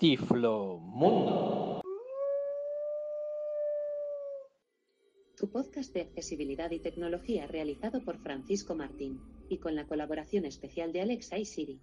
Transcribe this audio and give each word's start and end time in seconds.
Tiflo 0.00 0.78
Mundo. 0.78 1.82
Tu 5.36 5.50
podcast 5.50 5.92
de 5.92 6.00
accesibilidad 6.00 6.70
y 6.70 6.78
tecnología 6.78 7.46
realizado 7.46 8.02
por 8.02 8.16
Francisco 8.16 8.74
Martín 8.74 9.20
y 9.50 9.58
con 9.58 9.76
la 9.76 9.84
colaboración 9.84 10.46
especial 10.46 10.94
de 10.94 11.02
Alexa 11.02 11.36
y 11.36 11.44
Siri. 11.44 11.80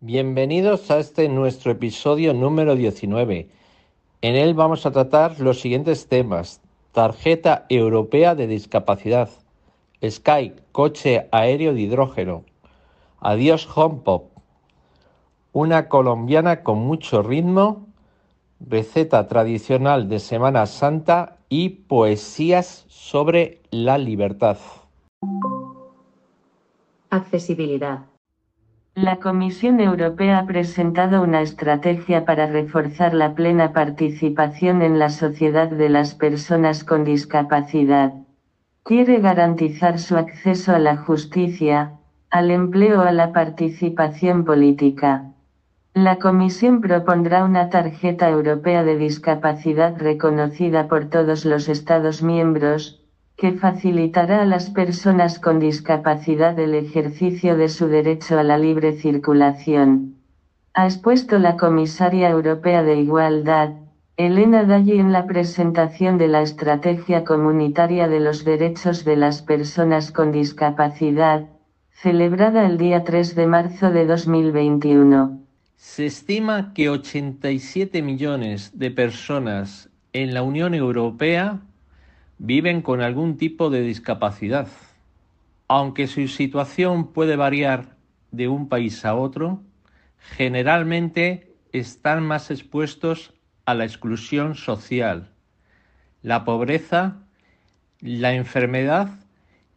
Bienvenidos 0.00 0.90
a 0.90 0.98
este 0.98 1.28
nuestro 1.28 1.72
episodio 1.72 2.32
número 2.32 2.74
19. 2.74 3.50
En 4.22 4.34
él 4.34 4.54
vamos 4.54 4.86
a 4.86 4.92
tratar 4.92 5.38
los 5.40 5.60
siguientes 5.60 6.06
temas. 6.06 6.62
Tarjeta 6.92 7.66
Europea 7.68 8.34
de 8.34 8.46
Discapacidad. 8.46 9.28
Sky, 10.02 10.54
coche 10.72 11.28
aéreo 11.32 11.74
de 11.74 11.82
hidrógeno. 11.82 12.46
Adiós 13.20 13.68
HomePop. 13.76 14.35
Una 15.58 15.88
colombiana 15.88 16.62
con 16.62 16.80
mucho 16.80 17.22
ritmo. 17.22 17.86
Receta 18.60 19.26
tradicional 19.26 20.06
de 20.06 20.18
Semana 20.18 20.66
Santa 20.66 21.38
y 21.48 21.70
poesías 21.70 22.84
sobre 22.88 23.62
la 23.70 23.96
libertad. 23.96 24.58
Accesibilidad. 27.08 28.00
La 28.94 29.16
Comisión 29.16 29.80
Europea 29.80 30.40
ha 30.40 30.46
presentado 30.46 31.22
una 31.22 31.40
estrategia 31.40 32.26
para 32.26 32.48
reforzar 32.48 33.14
la 33.14 33.34
plena 33.34 33.72
participación 33.72 34.82
en 34.82 34.98
la 34.98 35.08
sociedad 35.08 35.70
de 35.70 35.88
las 35.88 36.14
personas 36.14 36.84
con 36.84 37.02
discapacidad. 37.04 38.12
Quiere 38.82 39.20
garantizar 39.20 40.00
su 40.00 40.18
acceso 40.18 40.74
a 40.74 40.78
la 40.78 40.98
justicia, 40.98 41.92
al 42.28 42.50
empleo 42.50 43.00
o 43.00 43.04
a 43.04 43.12
la 43.12 43.32
participación 43.32 44.44
política. 44.44 45.32
La 45.96 46.18
Comisión 46.18 46.82
propondrá 46.82 47.42
una 47.42 47.70
tarjeta 47.70 48.28
europea 48.28 48.84
de 48.84 48.98
discapacidad 48.98 49.96
reconocida 49.96 50.88
por 50.88 51.06
todos 51.06 51.46
los 51.46 51.70
Estados 51.70 52.22
miembros, 52.22 53.00
que 53.34 53.52
facilitará 53.52 54.42
a 54.42 54.44
las 54.44 54.68
personas 54.68 55.38
con 55.38 55.58
discapacidad 55.58 56.58
el 56.58 56.74
ejercicio 56.74 57.56
de 57.56 57.70
su 57.70 57.88
derecho 57.88 58.38
a 58.38 58.42
la 58.42 58.58
libre 58.58 58.92
circulación. 58.92 60.16
Ha 60.74 60.84
expuesto 60.84 61.38
la 61.38 61.56
comisaria 61.56 62.28
europea 62.28 62.82
de 62.82 62.96
Igualdad, 62.96 63.70
Elena 64.18 64.64
Dalli 64.64 64.98
en 65.00 65.12
la 65.12 65.24
presentación 65.24 66.18
de 66.18 66.28
la 66.28 66.42
Estrategia 66.42 67.24
Comunitaria 67.24 68.06
de 68.06 68.20
los 68.20 68.44
Derechos 68.44 69.06
de 69.06 69.16
las 69.16 69.40
Personas 69.40 70.12
con 70.12 70.30
Discapacidad, 70.30 71.46
celebrada 71.88 72.66
el 72.66 72.76
día 72.76 73.02
3 73.02 73.34
de 73.34 73.46
marzo 73.46 73.90
de 73.90 74.04
2021. 74.04 75.45
Se 75.76 76.06
estima 76.06 76.72
que 76.72 76.88
87 76.88 78.00
millones 78.00 78.78
de 78.78 78.90
personas 78.90 79.90
en 80.14 80.32
la 80.32 80.42
Unión 80.42 80.74
Europea 80.74 81.60
viven 82.38 82.80
con 82.80 83.02
algún 83.02 83.36
tipo 83.36 83.68
de 83.68 83.82
discapacidad. 83.82 84.68
Aunque 85.68 86.06
su 86.06 86.28
situación 86.28 87.12
puede 87.12 87.36
variar 87.36 87.94
de 88.30 88.48
un 88.48 88.70
país 88.70 89.04
a 89.04 89.14
otro, 89.14 89.62
generalmente 90.18 91.54
están 91.72 92.22
más 92.22 92.50
expuestos 92.50 93.34
a 93.66 93.74
la 93.74 93.84
exclusión 93.84 94.54
social, 94.54 95.30
la 96.22 96.44
pobreza, 96.44 97.18
la 98.00 98.32
enfermedad 98.32 99.10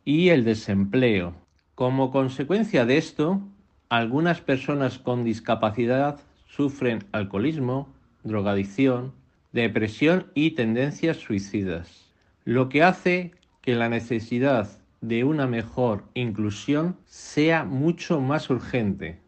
y 0.06 0.30
el 0.30 0.45
desempleo. 0.45 1.36
Como 1.75 2.09
consecuencia 2.09 2.86
de 2.86 2.97
esto, 2.97 3.41
algunas 3.90 4.42
personas 4.42 5.00
con 5.00 5.23
discapacidad 5.23 6.20
sufren 6.48 7.06
alcoholismo, 7.12 7.88
drogadicción, 8.23 9.14
depresión 9.52 10.28
y 10.36 10.52
tendencias 10.52 11.18
suicidas 11.18 12.09
lo 12.50 12.68
que 12.68 12.81
hace 12.81 13.31
que 13.62 13.75
la 13.75 13.90
necesidad 13.90 14.68
de 15.02 15.24
una 15.24 15.46
mejor 15.46 16.06
inclusión 16.16 16.97
sea 17.06 17.63
mucho 17.63 18.22
más 18.22 18.50
urgente. 18.50 19.19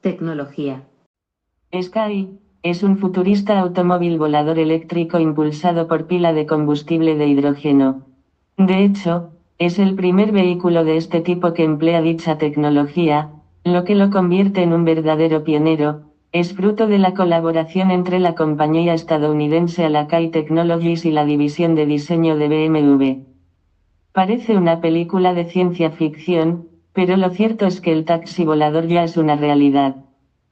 Tecnología. 0.00 0.84
Sky 1.74 2.38
es 2.62 2.84
un 2.84 2.98
futurista 2.98 3.58
automóvil 3.58 4.16
volador 4.16 4.60
eléctrico 4.60 5.18
impulsado 5.18 5.88
por 5.88 6.06
pila 6.06 6.32
de 6.32 6.46
combustible 6.46 7.16
de 7.16 7.26
hidrógeno. 7.26 8.06
De 8.56 8.84
hecho, 8.84 9.32
es 9.58 9.80
el 9.80 9.96
primer 9.96 10.30
vehículo 10.30 10.84
de 10.84 10.96
este 10.96 11.20
tipo 11.20 11.52
que 11.52 11.64
emplea 11.64 12.00
dicha 12.00 12.38
tecnología, 12.38 13.30
lo 13.64 13.82
que 13.82 13.96
lo 13.96 14.10
convierte 14.10 14.62
en 14.62 14.72
un 14.72 14.84
verdadero 14.84 15.42
pionero, 15.42 16.02
es 16.30 16.54
fruto 16.54 16.86
de 16.86 16.98
la 16.98 17.12
colaboración 17.12 17.90
entre 17.90 18.20
la 18.20 18.36
compañía 18.36 18.94
estadounidense 18.94 19.84
Alakai 19.84 20.30
Technologies 20.30 21.04
y 21.04 21.10
la 21.10 21.24
división 21.24 21.74
de 21.74 21.86
diseño 21.86 22.36
de 22.36 22.48
BMW. 22.48 23.24
Parece 24.12 24.56
una 24.56 24.80
película 24.80 25.34
de 25.34 25.44
ciencia 25.46 25.90
ficción, 25.90 26.68
pero 26.92 27.16
lo 27.16 27.30
cierto 27.30 27.66
es 27.66 27.80
que 27.80 27.92
el 27.92 28.04
taxi 28.04 28.44
volador 28.44 28.86
ya 28.86 29.02
es 29.02 29.16
una 29.16 29.34
realidad. 29.34 29.96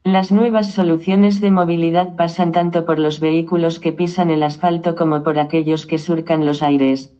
Las 0.02 0.32
nuevas 0.32 0.72
soluciones 0.72 1.40
de 1.40 1.52
movilidad 1.52 2.16
pasan 2.16 2.50
tanto 2.50 2.84
por 2.84 2.98
los 2.98 3.20
vehículos 3.20 3.78
que 3.78 3.92
pisan 3.92 4.30
el 4.30 4.42
asfalto 4.42 4.96
como 4.96 5.22
por 5.22 5.38
aquellos 5.38 5.86
que 5.86 5.98
surcan 5.98 6.44
los 6.44 6.60
aires. 6.60 7.15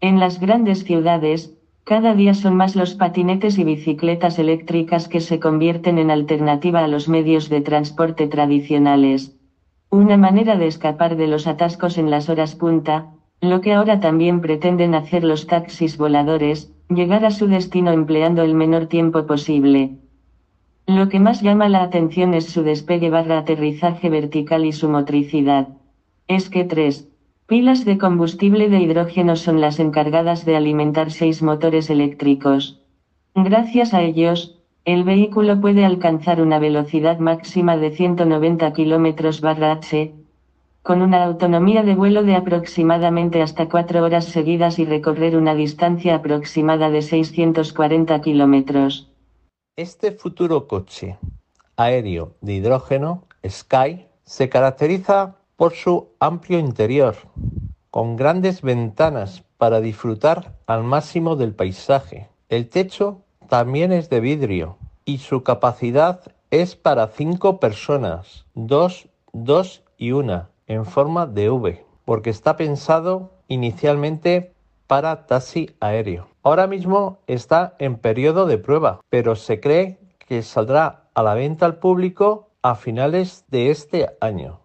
En 0.00 0.20
las 0.20 0.38
grandes 0.38 0.84
ciudades, 0.84 1.54
cada 1.82 2.14
día 2.14 2.34
son 2.34 2.54
más 2.54 2.76
los 2.76 2.94
patinetes 2.94 3.58
y 3.58 3.64
bicicletas 3.64 4.38
eléctricas 4.38 5.08
que 5.08 5.20
se 5.20 5.40
convierten 5.40 5.98
en 5.98 6.12
alternativa 6.12 6.84
a 6.84 6.88
los 6.88 7.08
medios 7.08 7.48
de 7.48 7.62
transporte 7.62 8.28
tradicionales. 8.28 9.34
Una 9.90 10.16
manera 10.16 10.56
de 10.56 10.68
escapar 10.68 11.16
de 11.16 11.26
los 11.26 11.48
atascos 11.48 11.98
en 11.98 12.10
las 12.10 12.28
horas 12.28 12.54
punta, 12.54 13.08
lo 13.40 13.60
que 13.60 13.72
ahora 13.72 13.98
también 13.98 14.40
pretenden 14.40 14.94
hacer 14.94 15.24
los 15.24 15.48
taxis 15.48 15.96
voladores, 15.96 16.70
llegar 16.88 17.24
a 17.24 17.32
su 17.32 17.48
destino 17.48 17.90
empleando 17.90 18.42
el 18.44 18.54
menor 18.54 18.86
tiempo 18.86 19.26
posible. 19.26 19.96
Lo 20.86 21.08
que 21.08 21.18
más 21.18 21.42
llama 21.42 21.68
la 21.68 21.82
atención 21.82 22.34
es 22.34 22.44
su 22.44 22.62
despegue 22.62 23.10
barra 23.10 23.38
aterrizaje 23.38 24.08
vertical 24.10 24.64
y 24.64 24.72
su 24.72 24.88
motricidad. 24.88 25.68
Es 26.28 26.50
que 26.50 26.64
3, 26.64 27.08
Pilas 27.48 27.86
de 27.86 27.96
combustible 27.96 28.68
de 28.68 28.78
hidrógeno 28.78 29.34
son 29.34 29.62
las 29.62 29.80
encargadas 29.80 30.44
de 30.44 30.54
alimentar 30.54 31.10
seis 31.10 31.40
motores 31.40 31.88
eléctricos. 31.88 32.82
Gracias 33.34 33.94
a 33.94 34.02
ellos, 34.02 34.58
el 34.84 35.02
vehículo 35.02 35.58
puede 35.58 35.86
alcanzar 35.86 36.42
una 36.42 36.58
velocidad 36.58 37.20
máxima 37.20 37.78
de 37.78 37.90
190 37.90 38.70
km/h, 38.74 40.12
con 40.82 41.00
una 41.00 41.24
autonomía 41.24 41.82
de 41.84 41.94
vuelo 41.94 42.22
de 42.22 42.36
aproximadamente 42.36 43.40
hasta 43.40 43.66
4 43.66 44.04
horas 44.04 44.26
seguidas 44.26 44.78
y 44.78 44.84
recorrer 44.84 45.34
una 45.34 45.54
distancia 45.54 46.16
aproximada 46.16 46.90
de 46.90 47.00
640 47.00 48.20
kilómetros. 48.20 49.10
Este 49.74 50.12
futuro 50.12 50.66
coche 50.66 51.16
aéreo 51.78 52.34
de 52.42 52.56
hidrógeno, 52.56 53.24
Sky, 53.48 54.04
se 54.24 54.50
caracteriza 54.50 55.36
por 55.58 55.74
su 55.74 56.10
amplio 56.20 56.60
interior, 56.60 57.16
con 57.90 58.14
grandes 58.14 58.62
ventanas 58.62 59.42
para 59.56 59.80
disfrutar 59.80 60.54
al 60.68 60.84
máximo 60.84 61.34
del 61.34 61.52
paisaje. 61.52 62.28
El 62.48 62.68
techo 62.68 63.22
también 63.48 63.90
es 63.90 64.08
de 64.08 64.20
vidrio 64.20 64.78
y 65.04 65.18
su 65.18 65.42
capacidad 65.42 66.20
es 66.52 66.76
para 66.76 67.08
cinco 67.08 67.58
personas, 67.58 68.46
dos, 68.54 69.08
dos 69.32 69.82
y 69.96 70.12
una, 70.12 70.48
en 70.68 70.84
forma 70.84 71.26
de 71.26 71.50
V, 71.50 71.84
porque 72.04 72.30
está 72.30 72.56
pensado 72.56 73.32
inicialmente 73.48 74.52
para 74.86 75.26
taxi 75.26 75.74
aéreo. 75.80 76.28
Ahora 76.44 76.68
mismo 76.68 77.18
está 77.26 77.74
en 77.80 77.96
periodo 77.96 78.46
de 78.46 78.58
prueba, 78.58 79.00
pero 79.10 79.34
se 79.34 79.58
cree 79.58 79.98
que 80.20 80.44
saldrá 80.44 81.08
a 81.14 81.22
la 81.24 81.34
venta 81.34 81.66
al 81.66 81.80
público 81.80 82.50
a 82.62 82.76
finales 82.76 83.44
de 83.48 83.70
este 83.70 84.06
año. 84.20 84.60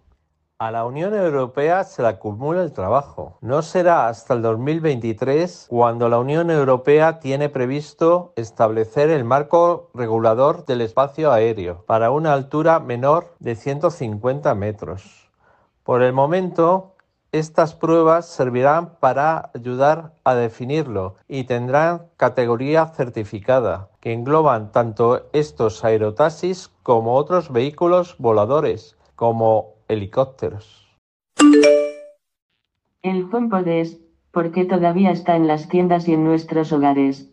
A 0.59 0.71
la 0.71 0.85
Unión 0.85 1.15
Europea 1.15 1.83
se 1.83 2.03
le 2.03 2.07
acumula 2.07 2.61
el 2.61 2.71
trabajo. 2.71 3.37
No 3.41 3.63
será 3.63 4.07
hasta 4.07 4.35
el 4.35 4.41
2023 4.43 5.65
cuando 5.69 6.07
la 6.09 6.19
Unión 6.19 6.51
Europea 6.51 7.19
tiene 7.19 7.49
previsto 7.49 8.33
establecer 8.35 9.09
el 9.09 9.25
marco 9.25 9.89
regulador 9.93 10.65
del 10.65 10.81
espacio 10.81 11.31
aéreo 11.31 11.83
para 11.85 12.11
una 12.11 12.33
altura 12.33 12.79
menor 12.79 13.35
de 13.39 13.55
150 13.55 14.53
metros. 14.55 15.29
Por 15.83 16.03
el 16.03 16.13
momento, 16.13 16.95
estas 17.33 17.73
pruebas 17.73 18.27
servirán 18.27 18.97
para 18.99 19.49
ayudar 19.55 20.13
a 20.23 20.35
definirlo 20.35 21.15
y 21.27 21.45
tendrán 21.45 22.05
categoría 22.15 22.85
certificada, 22.85 23.89
que 23.99 24.13
engloban 24.13 24.71
tanto 24.71 25.25
estos 25.33 25.83
aerotaxis 25.83 26.69
como 26.83 27.15
otros 27.15 27.51
vehículos 27.51 28.15
voladores, 28.19 28.95
como 29.15 29.72
helicópteros. 29.93 30.87
El 33.01 33.27
HomePod 33.31 33.67
es, 33.67 34.01
porque 34.31 34.65
todavía 34.65 35.11
está 35.11 35.35
en 35.35 35.47
las 35.47 35.69
tiendas 35.69 36.07
y 36.07 36.13
en 36.13 36.23
nuestros 36.23 36.71
hogares. 36.73 37.31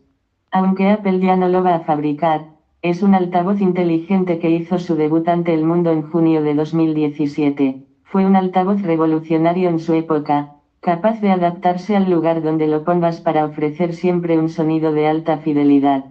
Aunque 0.51 0.91
Apple 0.91 1.21
ya 1.21 1.37
no 1.37 1.49
lo 1.49 1.63
va 1.63 1.77
a 1.77 1.81
fabricar, 1.81 2.47
es 2.83 3.03
un 3.03 3.15
altavoz 3.15 3.61
inteligente 3.61 4.39
que 4.39 4.51
hizo 4.51 4.79
su 4.79 4.97
debut 4.97 5.29
ante 5.29 5.55
el 5.55 5.65
mundo 5.65 5.93
en 5.93 6.03
junio 6.03 6.43
de 6.43 6.55
2017. 6.55 7.87
Fue 8.05 8.27
un 8.27 8.37
altavoz 8.37 8.83
revolucionario 8.83 9.69
en 9.69 9.79
su 9.79 9.95
época, 9.95 10.57
capaz 10.81 11.21
de 11.21 11.31
adaptarse 11.31 11.95
al 11.95 12.11
lugar 12.11 12.43
donde 12.43 12.67
lo 12.67 12.85
pongas 12.85 13.21
para 13.21 13.45
ofrecer 13.45 13.95
siempre 13.95 14.39
un 14.39 14.49
sonido 14.49 14.93
de 14.93 15.07
alta 15.07 15.39
fidelidad. 15.39 16.07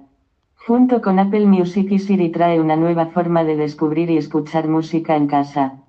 Junto 0.56 1.02
con 1.02 1.20
Apple 1.20 1.48
Music 1.48 1.92
y 1.92 2.00
Siri 2.00 2.30
trae 2.30 2.60
una 2.60 2.76
nueva 2.76 3.08
forma 3.08 3.44
de 3.44 3.56
descubrir 3.56 4.12
y 4.12 4.18
escuchar 4.18 4.68
música 4.68 5.16
en 5.16 5.28
casa. 5.28 5.84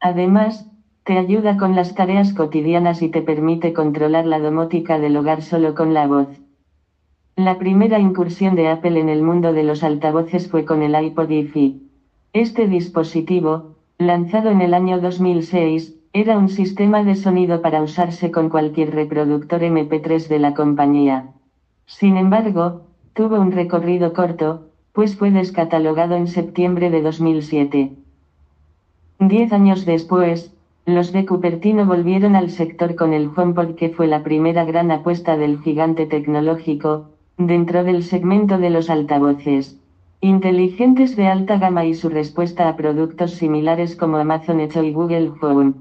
Además, 0.00 0.70
te 1.04 1.18
ayuda 1.18 1.56
con 1.56 1.76
las 1.76 1.94
tareas 1.94 2.34
cotidianas 2.34 3.00
y 3.00 3.08
te 3.08 3.22
permite 3.22 3.72
controlar 3.72 4.26
la 4.26 4.40
domótica 4.40 4.98
del 4.98 5.16
hogar 5.16 5.42
solo 5.42 5.74
con 5.74 5.94
la 5.94 6.06
voz. 6.06 6.28
La 7.36 7.58
primera 7.58 7.98
incursión 7.98 8.56
de 8.56 8.68
Apple 8.68 8.98
en 8.98 9.08
el 9.08 9.22
mundo 9.22 9.52
de 9.52 9.62
los 9.62 9.82
altavoces 9.82 10.48
fue 10.48 10.64
con 10.64 10.82
el 10.82 11.00
iPod 11.00 11.30
IFI. 11.30 11.82
Este 12.32 12.66
dispositivo, 12.66 13.76
lanzado 13.98 14.50
en 14.50 14.62
el 14.62 14.74
año 14.74 15.00
2006, 15.00 15.94
era 16.12 16.38
un 16.38 16.48
sistema 16.48 17.04
de 17.04 17.14
sonido 17.14 17.60
para 17.60 17.82
usarse 17.82 18.30
con 18.30 18.48
cualquier 18.48 18.94
reproductor 18.94 19.60
MP3 19.60 20.28
de 20.28 20.38
la 20.38 20.54
compañía. 20.54 21.34
Sin 21.84 22.16
embargo, 22.16 22.86
tuvo 23.12 23.38
un 23.38 23.52
recorrido 23.52 24.12
corto, 24.12 24.70
pues 24.92 25.14
fue 25.16 25.30
descatalogado 25.30 26.16
en 26.16 26.26
septiembre 26.26 26.90
de 26.90 27.02
2007. 27.02 27.92
Diez 29.18 29.52
años 29.52 29.86
después, 29.86 30.52
los 30.84 31.12
de 31.12 31.26
Cupertino 31.26 31.86
volvieron 31.86 32.36
al 32.36 32.50
sector 32.50 32.94
con 32.94 33.12
el 33.12 33.30
HomePod 33.34 33.74
que 33.74 33.90
fue 33.90 34.06
la 34.06 34.22
primera 34.22 34.64
gran 34.64 34.90
apuesta 34.90 35.36
del 35.36 35.60
gigante 35.60 36.06
tecnológico, 36.06 37.10
Dentro 37.38 37.84
del 37.84 38.02
segmento 38.02 38.56
de 38.56 38.70
los 38.70 38.88
altavoces 38.88 39.78
inteligentes 40.22 41.16
de 41.16 41.28
alta 41.28 41.58
gama 41.58 41.84
y 41.84 41.94
su 41.94 42.08
respuesta 42.08 42.66
a 42.66 42.76
productos 42.76 43.32
similares 43.32 43.94
como 43.94 44.16
Amazon 44.16 44.60
Echo 44.60 44.82
y 44.82 44.92
Google 44.94 45.32
Home. 45.42 45.74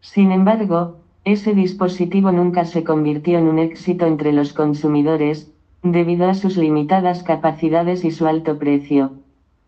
Sin 0.00 0.30
embargo, 0.30 0.98
ese 1.24 1.54
dispositivo 1.54 2.30
nunca 2.30 2.64
se 2.64 2.84
convirtió 2.84 3.38
en 3.38 3.48
un 3.48 3.58
éxito 3.58 4.06
entre 4.06 4.32
los 4.32 4.52
consumidores, 4.52 5.52
debido 5.82 6.28
a 6.28 6.34
sus 6.34 6.56
limitadas 6.56 7.24
capacidades 7.24 8.04
y 8.04 8.12
su 8.12 8.28
alto 8.28 8.58
precio. 8.58 9.10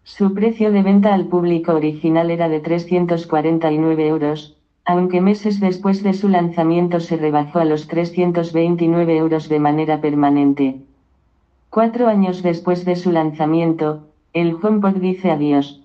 Su 0.07 0.35
precio 0.35 0.71
de 0.71 0.83
venta 0.83 1.15
al 1.15 1.29
público 1.29 1.73
original 1.73 2.31
era 2.31 2.51
de 2.51 2.61
349 2.61 4.07
euros, 4.07 4.55
aunque 4.85 5.23
meses 5.23 5.61
después 5.61 6.03
de 6.03 6.13
su 6.13 6.29
lanzamiento 6.29 7.01
se 7.01 7.17
rebajó 7.17 7.59
a 7.61 7.65
los 7.65 7.89
329 7.89 9.17
euros 9.17 9.49
de 9.49 9.59
manera 9.59 10.03
permanente. 10.03 10.77
Cuatro 11.71 12.07
años 12.07 12.43
después 12.43 12.85
de 12.85 12.97
su 12.97 13.13
lanzamiento, 13.13 14.09
el 14.35 14.55
HomePod 14.63 14.97
dice 14.97 15.31
adiós. 15.31 15.83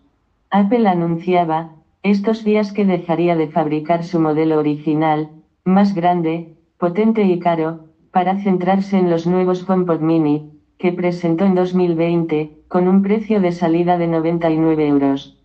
Apple 0.52 0.90
anunciaba, 0.90 1.70
estos 2.04 2.44
días 2.44 2.74
que 2.74 2.84
dejaría 2.84 3.38
de 3.38 3.48
fabricar 3.48 4.04
su 4.04 4.20
modelo 4.20 4.60
original, 4.60 5.30
más 5.64 5.96
grande, 5.96 6.56
potente 6.78 7.24
y 7.24 7.40
caro, 7.40 7.86
para 8.12 8.38
centrarse 8.44 8.98
en 8.98 9.10
los 9.10 9.26
nuevos 9.26 9.68
HomePod 9.68 10.02
Mini, 10.02 10.59
que 10.80 10.92
presentó 10.92 11.46
en 11.46 11.54
2020, 11.54 12.64
con 12.68 12.88
un 12.88 13.04
precio 13.04 13.40
de 13.40 13.52
salida 13.52 14.00
de 14.00 14.08
99 14.08 14.88
euros. 14.88 15.38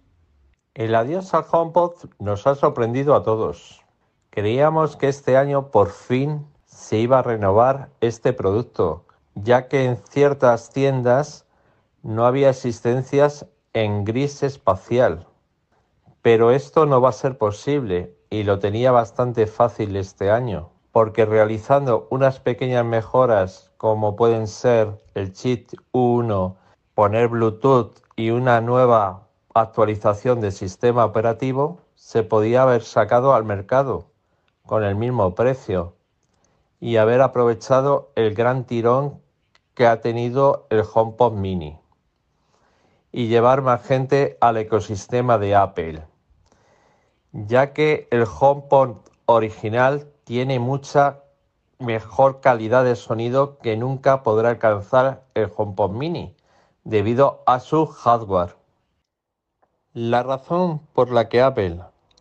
El 0.75 0.95
adiós 0.95 1.35
al 1.35 1.45
HomePod 1.51 2.09
nos 2.19 2.47
ha 2.47 2.55
sorprendido 2.55 3.15
a 3.15 3.23
todos. 3.23 3.85
Creíamos 4.31 4.97
que 4.97 5.09
este 5.09 5.37
año 5.37 5.71
por 5.71 5.91
fin 5.91 6.47
se 6.65 6.99
iba 6.99 7.19
a 7.19 7.23
renovar 7.23 7.91
este 8.01 8.33
producto 8.33 9.05
ya 9.35 9.69
que 9.69 9.85
en 9.85 9.97
ciertas 9.97 10.71
tiendas 10.71 11.47
no 12.03 12.27
había 12.27 12.51
existencias 12.51 13.47
en 13.73 14.05
gris 14.05 14.43
espacial. 14.43 15.27
Pero 16.23 16.53
esto 16.53 16.87
no 16.87 17.01
va 17.01 17.11
a 17.11 17.13
ser 17.13 17.37
posible 17.37 18.17
y 18.31 18.45
lo 18.45 18.59
tenía 18.59 18.93
bastante 18.93 19.47
fácil 19.47 19.97
este 19.97 20.31
año, 20.31 20.71
porque 20.95 21.27
realizando 21.27 22.07
unas 22.11 22.39
pequeñas 22.39 22.85
mejoras 22.85 23.73
como 23.79 24.15
pueden 24.15 24.47
ser 24.47 25.03
el 25.15 25.33
chip 25.33 25.73
1, 25.91 26.57
poner 26.95 27.27
Bluetooth 27.27 27.99
y 28.15 28.31
una 28.31 28.61
nueva 28.61 29.27
actualización 29.55 30.41
del 30.41 30.53
sistema 30.53 31.05
operativo, 31.05 31.81
se 31.97 32.23
podía 32.23 32.63
haber 32.63 32.85
sacado 32.85 33.35
al 33.35 33.43
mercado 33.43 34.07
con 34.67 34.85
el 34.85 34.95
mismo 34.95 35.35
precio 35.35 35.97
y 36.79 36.97
haber 36.97 37.23
aprovechado 37.23 38.13
el 38.15 38.33
gran 38.33 38.63
tirón 38.63 39.21
que 39.75 39.89
ha 39.89 40.01
tenido 40.01 40.69
el 40.71 40.85
HomePod 40.95 41.33
Mini 41.33 41.77
y 43.11 43.27
llevar 43.27 43.63
más 43.63 43.85
gente 43.85 44.39
al 44.41 44.59
ecosistema 44.59 45.39
de 45.39 45.57
Apple, 45.57 46.05
ya 47.33 47.73
que 47.73 48.07
el 48.13 48.27
HomePod 48.39 48.99
original 49.27 50.14
tiene 50.25 50.59
mucha 50.59 51.21
mejor 51.79 52.41
calidad 52.41 52.85
de 52.85 52.97
sonido 52.97 53.59
que 53.59 53.77
nunca 53.77 54.23
podrá 54.23 54.51
alcanzar 54.51 55.25
el 55.35 55.51
HomePod 55.55 55.91
Mini 55.91 56.35
debido 56.83 57.43
a 57.47 57.61
su 57.61 57.87
hardware. 57.87 58.57
La 59.93 60.23
razón 60.23 60.81
por 60.93 61.11
la 61.11 61.29
que 61.29 61.43
Apple 61.43 61.81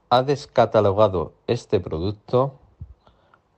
ha 0.10 0.24
descatalogado 0.24 1.34
este 1.48 1.80
producto 1.80 2.60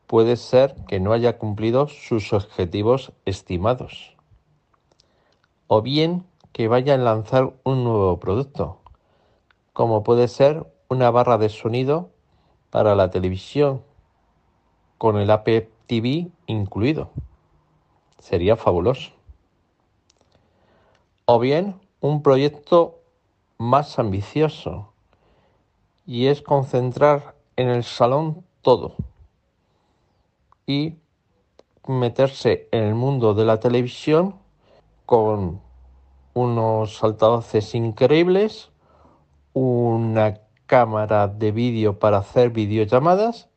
puede 0.07 0.37
ser 0.37 0.75
que 0.87 0.99
no 0.99 1.11
haya 1.11 1.37
cumplido 1.37 1.87
sus 1.87 2.31
objetivos 2.31 3.11
estimados. 3.25 4.15
O 5.67 5.81
bien 5.81 6.25
que 6.53 6.67
vaya 6.67 6.93
a 6.93 6.97
lanzar 6.97 7.53
un 7.63 7.83
nuevo 7.83 8.19
producto, 8.19 8.77
como 9.73 10.03
puede 10.03 10.27
ser 10.27 10.71
una 10.87 11.09
barra 11.09 11.37
de 11.37 11.49
sonido 11.49 12.11
para 12.69 12.95
la 12.95 13.09
televisión 13.09 13.81
con 14.97 15.17
el 15.17 15.29
Apple 15.31 15.69
TV 15.87 16.29
incluido. 16.47 17.11
Sería 18.19 18.55
fabuloso. 18.55 19.11
O 21.25 21.39
bien 21.39 21.79
un 22.01 22.21
proyecto 22.21 22.99
más 23.57 23.97
ambicioso 23.99 24.93
y 26.05 26.27
es 26.27 26.41
concentrar 26.41 27.35
en 27.55 27.69
el 27.69 27.83
salón 27.83 28.45
todo 28.61 28.95
y 30.67 30.95
meterse 31.87 32.67
en 32.71 32.83
el 32.83 32.95
mundo 32.95 33.33
de 33.33 33.45
la 33.45 33.59
televisión 33.59 34.35
con 35.05 35.61
unos 36.33 37.03
altavoces 37.03 37.75
increíbles, 37.75 38.71
una 39.53 40.41
cámara 40.65 41.27
de 41.27 41.51
vídeo 41.51 41.99
para 41.99 42.17
hacer 42.17 42.49
videollamadas 42.49 43.49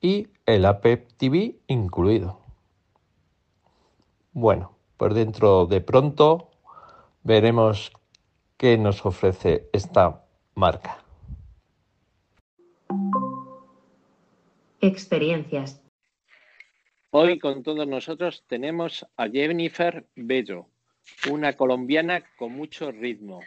y 0.00 0.28
el 0.46 0.64
Apple 0.64 1.04
TV 1.18 1.56
incluido. 1.66 2.40
Bueno, 4.32 4.76
pues 4.96 5.14
dentro 5.14 5.66
de 5.66 5.80
pronto 5.80 6.50
veremos 7.24 7.92
qué 8.56 8.78
nos 8.78 9.04
ofrece 9.04 9.68
esta 9.72 10.24
marca. 10.54 10.98
Experiencias. 14.80 15.82
Hoy 17.10 17.38
con 17.38 17.62
todos 17.62 17.86
nosotros 17.88 18.44
tenemos 18.46 19.06
a 19.16 19.28
Jennifer 19.28 20.06
Bello, 20.14 20.66
una 21.30 21.54
colombiana 21.54 22.22
con 22.36 22.52
mucho 22.52 22.92
ritmo. 22.92 23.40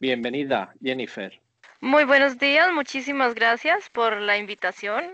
Bienvenida, 0.00 0.74
Jennifer. 0.82 1.40
Muy 1.80 2.04
buenos 2.04 2.38
días, 2.38 2.72
muchísimas 2.72 3.34
gracias 3.34 3.88
por 3.90 4.20
la 4.20 4.36
invitación. 4.36 5.04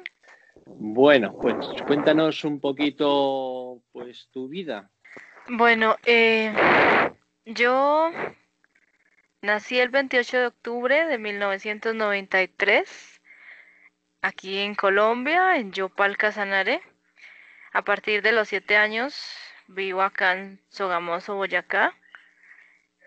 Bueno, 0.67 1.37
pues 1.41 1.55
cuéntanos 1.87 2.45
un 2.45 2.61
poquito 2.61 3.83
pues 3.93 4.29
tu 4.33 4.49
vida. 4.49 4.91
Bueno, 5.49 5.97
eh, 6.05 6.53
yo 7.45 8.11
nací 9.43 9.79
el 9.79 9.89
28 9.89 10.39
de 10.39 10.47
octubre 10.47 11.07
de 11.07 11.19
1993 11.19 13.21
aquí 14.23 14.59
en 14.59 14.75
Colombia, 14.75 15.57
en 15.57 15.73
Yopal 15.73 16.17
Casanare. 16.17 16.83
A 17.73 17.83
partir 17.83 18.23
de 18.23 18.33
los 18.33 18.49
siete 18.49 18.77
años 18.77 19.15
vivo 19.69 20.03
acá 20.03 20.33
en 20.33 20.61
Sogamoso, 20.69 21.37
Boyacá, 21.37 21.95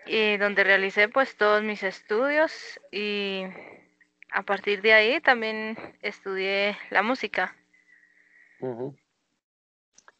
y 0.06 0.38
donde 0.38 0.64
realicé 0.64 1.08
pues 1.08 1.36
todos 1.36 1.62
mis 1.62 1.82
estudios 1.82 2.80
y 2.90 3.44
a 4.34 4.42
partir 4.42 4.82
de 4.82 4.92
ahí 4.92 5.20
también 5.20 5.78
estudié 6.02 6.76
la 6.90 7.02
música. 7.02 7.56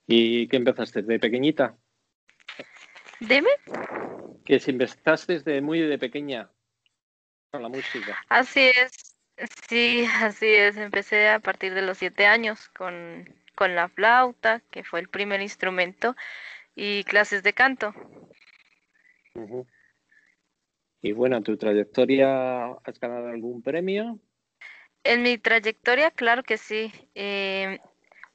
¿Y 0.07 0.49
qué 0.49 0.57
empezaste 0.57 1.03
de 1.03 1.19
pequeñita? 1.19 1.77
Dime. 3.21 3.51
Que 4.45 4.61
si 4.61 4.71
empezaste 4.71 5.35
desde 5.35 5.61
muy 5.61 5.81
de 5.81 5.99
pequeña 5.99 6.51
con 7.51 7.63
la 7.63 7.69
música. 7.69 8.19
Así 8.29 8.71
es, 8.75 9.17
sí, 9.69 10.07
así 10.23 10.47
es. 10.47 10.77
Empecé 10.77 11.29
a 11.29 11.41
partir 11.41 11.75
de 11.75 11.83
los 11.83 11.99
siete 11.99 12.27
años 12.27 12.69
con 12.71 13.29
con 13.55 13.75
la 13.75 13.89
flauta, 13.89 14.61
que 14.71 14.85
fue 14.85 15.01
el 15.01 15.09
primer 15.09 15.41
instrumento, 15.41 16.17
y 16.75 17.05
clases 17.05 17.43
de 17.43 17.53
canto. 17.53 17.95
Y 21.05 21.13
bueno, 21.13 21.43
¿tu 21.43 21.59
trayectoria 21.59 22.65
has 22.65 22.99
ganado 22.99 23.29
algún 23.29 23.61
premio? 23.61 24.19
En 25.03 25.23
mi 25.23 25.37
trayectoria, 25.37 26.11
claro 26.11 26.43
que 26.43 26.57
sí. 26.57 26.91
Eh, 27.15 27.79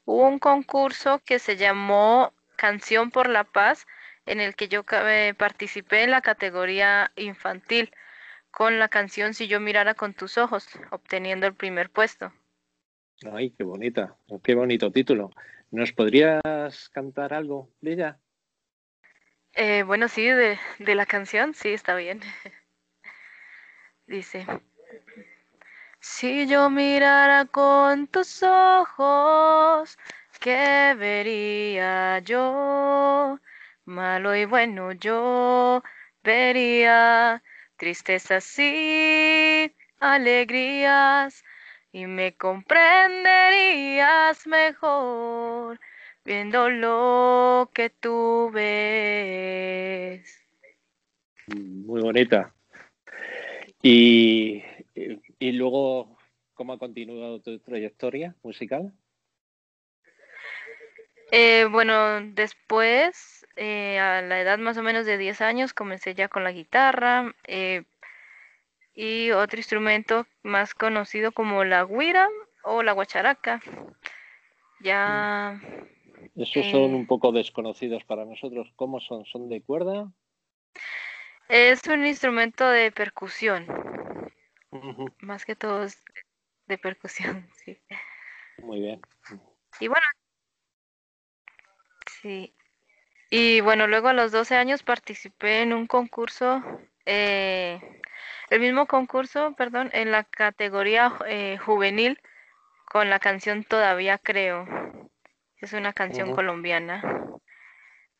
hubo 0.05 0.27
un 0.27 0.37
concurso 0.37 1.19
que 1.25 1.39
se 1.39 1.57
llamó 1.57 2.31
Canción 2.57 3.09
por 3.09 3.27
la 3.27 3.43
Paz, 3.43 3.87
en 4.27 4.39
el 4.39 4.55
que 4.55 4.67
yo 4.67 4.83
eh, 4.91 5.33
participé 5.35 6.03
en 6.03 6.11
la 6.11 6.21
categoría 6.21 7.11
infantil 7.15 7.91
con 8.51 8.77
la 8.77 8.87
canción 8.87 9.33
Si 9.33 9.47
yo 9.47 9.59
mirara 9.59 9.95
con 9.95 10.13
tus 10.13 10.37
ojos, 10.37 10.67
obteniendo 10.91 11.47
el 11.47 11.55
primer 11.55 11.89
puesto. 11.89 12.31
Ay, 13.31 13.49
qué 13.49 13.63
bonita, 13.63 14.15
qué 14.43 14.53
bonito 14.53 14.91
título. 14.91 15.31
¿Nos 15.71 15.91
podrías 15.91 16.41
cantar 16.91 17.33
algo 17.33 17.71
de 17.81 17.93
ella? 17.93 18.19
Eh, 19.53 19.83
bueno, 19.83 20.07
sí, 20.07 20.25
de, 20.25 20.57
de 20.79 20.95
la 20.95 21.05
canción, 21.05 21.53
sí, 21.53 21.69
está 21.73 21.95
bien. 21.95 22.21
Dice, 24.07 24.45
si 26.01 26.47
yo 26.47 26.69
mirara 26.69 27.45
con 27.45 28.07
tus 28.07 28.43
ojos, 28.43 29.97
¿qué 30.39 30.95
vería 30.97 32.19
yo? 32.19 33.39
Malo 33.85 34.35
y 34.35 34.45
bueno 34.45 34.91
yo 34.93 35.83
vería 36.23 37.43
tristezas 37.77 38.57
y 38.59 39.73
alegrías 39.99 41.43
y 41.91 42.05
me 42.05 42.35
comprenderías 42.37 44.45
mejor 44.47 45.79
viendo 46.29 46.69
lo 46.69 47.71
que 47.73 47.89
tú 47.89 48.51
ves. 48.53 50.21
Muy 51.47 52.01
bonita. 52.01 52.53
Y, 53.81 54.61
y 54.93 55.51
luego, 55.53 56.15
¿cómo 56.53 56.73
ha 56.73 56.77
continuado 56.77 57.41
tu 57.41 57.57
trayectoria 57.57 58.35
musical? 58.43 58.93
Eh, 61.31 61.65
bueno, 61.71 62.21
después, 62.21 63.47
eh, 63.55 63.97
a 63.97 64.21
la 64.21 64.39
edad 64.39 64.59
más 64.59 64.77
o 64.77 64.83
menos 64.83 65.07
de 65.07 65.17
10 65.17 65.41
años, 65.41 65.73
comencé 65.73 66.13
ya 66.13 66.27
con 66.27 66.43
la 66.43 66.51
guitarra 66.51 67.33
eh, 67.47 67.85
y 68.93 69.31
otro 69.31 69.57
instrumento 69.57 70.27
más 70.43 70.75
conocido 70.75 71.31
como 71.31 71.63
la 71.63 71.85
guira 71.85 72.29
o 72.61 72.83
la 72.83 72.91
guacharaca. 72.91 73.61
Ya. 74.81 75.59
Esos 76.39 76.65
son 76.71 76.95
un 76.95 77.05
poco 77.05 77.31
desconocidos 77.31 78.03
para 78.05 78.25
nosotros. 78.25 78.71
¿Cómo 78.75 78.99
son? 78.99 79.25
¿Son 79.25 79.49
de 79.49 79.61
cuerda? 79.61 80.11
Es 81.49 81.85
un 81.87 82.05
instrumento 82.05 82.67
de 82.69 82.91
percusión. 82.91 83.65
Más 85.19 85.45
que 85.45 85.55
todo 85.55 85.85
de 86.67 86.77
percusión, 86.77 87.49
sí. 87.65 87.77
Muy 88.59 88.79
bien. 88.79 89.01
Y 89.79 89.87
bueno, 89.87 90.05
Sí. 92.21 92.53
Y 93.29 93.61
bueno, 93.61 93.87
luego 93.87 94.09
a 94.09 94.13
los 94.13 94.31
12 94.31 94.55
años 94.55 94.83
participé 94.83 95.61
en 95.61 95.73
un 95.73 95.87
concurso, 95.87 96.61
eh, 97.05 97.79
el 98.49 98.59
mismo 98.59 98.87
concurso, 98.87 99.53
perdón, 99.55 99.89
en 99.93 100.11
la 100.11 100.23
categoría 100.23 101.13
eh, 101.27 101.57
juvenil 101.57 102.19
con 102.85 103.09
la 103.09 103.19
canción 103.19 103.63
Todavía 103.63 104.17
Creo. 104.17 104.67
Es 105.61 105.73
una 105.73 105.91
canción 105.93 106.33
colombiana, 106.33 107.01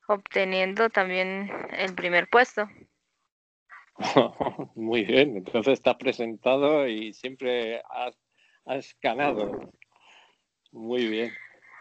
obteniendo 0.07 0.89
también 0.89 1.49
el 1.71 1.95
primer 1.95 2.27
puesto. 2.29 2.67
Muy 4.75 5.03
bien, 5.03 5.37
entonces 5.37 5.73
estás 5.73 5.95
presentado 5.95 6.87
y 6.87 7.13
siempre 7.13 7.81
has, 7.89 8.17
has 8.65 8.95
ganado. 9.01 9.71
Muy 10.71 11.07
bien. 11.07 11.31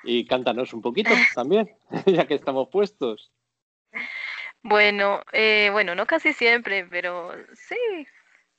Y 0.05 0.27
cántanos 0.27 0.73
un 0.73 0.83
poquito 0.83 1.11
también, 1.35 1.69
ya 2.07 2.27
que 2.27 2.35
estamos 2.35 2.69
puestos. 2.71 3.33
Bueno, 4.63 5.23
eh, 5.33 5.71
bueno, 5.73 5.95
no 5.95 6.07
casi 6.07 6.33
siempre, 6.33 6.85
pero 6.85 7.33
sí, 7.55 8.07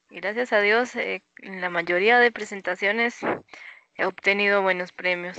gracias 0.09 0.53
a 0.53 0.61
Dios, 0.61 0.95
eh, 0.95 1.23
en 1.37 1.61
la 1.61 1.69
mayoría 1.69 2.19
de 2.19 2.31
presentaciones 2.31 3.19
he 3.95 4.05
obtenido 4.05 4.61
buenos 4.61 4.91
premios. 4.91 5.37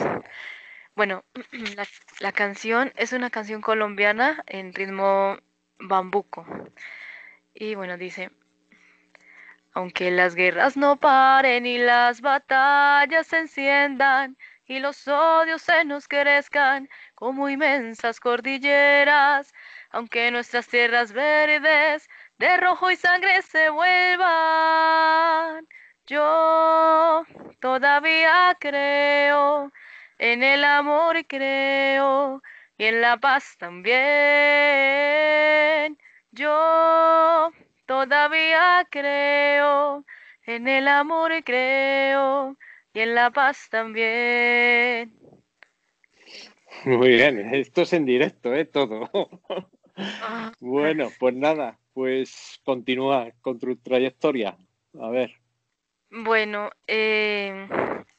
Bueno, 0.96 1.24
la, 2.20 2.32
canción 2.32 2.92
es 2.96 3.12
una 3.12 3.30
canción 3.30 3.60
colombiana 3.60 4.42
en 4.46 4.74
ritmo 4.74 5.38
bambuco. 5.78 6.46
Y 7.54 7.74
bueno, 7.74 7.96
dice, 7.96 8.30
aunque 9.72 10.10
las 10.10 10.34
guerras 10.34 10.76
no 10.76 10.96
paren 10.96 11.66
y 11.66 11.78
las 11.78 12.20
batallas 12.20 13.26
se 13.28 13.38
enciendan, 13.38 14.36
y 14.70 14.78
los 14.78 15.08
odios 15.08 15.62
se 15.62 15.84
nos 15.84 16.06
crezcan 16.06 16.88
como 17.16 17.48
inmensas 17.48 18.20
cordilleras, 18.20 19.52
aunque 19.90 20.30
nuestras 20.30 20.68
tierras 20.68 21.12
verdes 21.12 22.08
de 22.38 22.56
rojo 22.56 22.90
y 22.90 22.96
sangre 22.96 23.42
se 23.42 23.68
vuelvan. 23.70 25.66
Yo 26.06 27.24
todavía 27.60 28.56
creo 28.60 29.72
en 30.20 30.42
el 30.42 30.64
amor 30.64 31.16
y 31.16 31.24
creo 31.24 32.42
y 32.76 32.84
en 32.84 33.00
la 33.00 33.16
paz 33.16 33.56
también. 33.58 34.00
Yo 36.30 37.50
todavía 37.86 38.86
creo 38.90 40.04
en 40.46 40.68
el 40.68 40.88
amor 40.88 41.32
y 41.32 41.42
creo 41.42 42.56
y 42.92 43.00
en 43.00 43.14
La 43.14 43.30
Paz 43.30 43.68
también. 43.70 45.14
Muy 46.84 47.08
bien, 47.08 47.54
esto 47.54 47.82
es 47.82 47.92
en 47.92 48.04
directo, 48.04 48.54
¿eh? 48.54 48.64
Todo. 48.64 49.08
Ah. 49.96 50.52
bueno, 50.60 51.08
pues 51.18 51.34
nada, 51.34 51.78
pues 51.94 52.60
continúa 52.64 53.32
con 53.40 53.58
tu 53.58 53.74
trayectoria. 53.76 54.56
A 55.00 55.08
ver. 55.08 55.32
Bueno, 56.10 56.70
eh, 56.86 57.66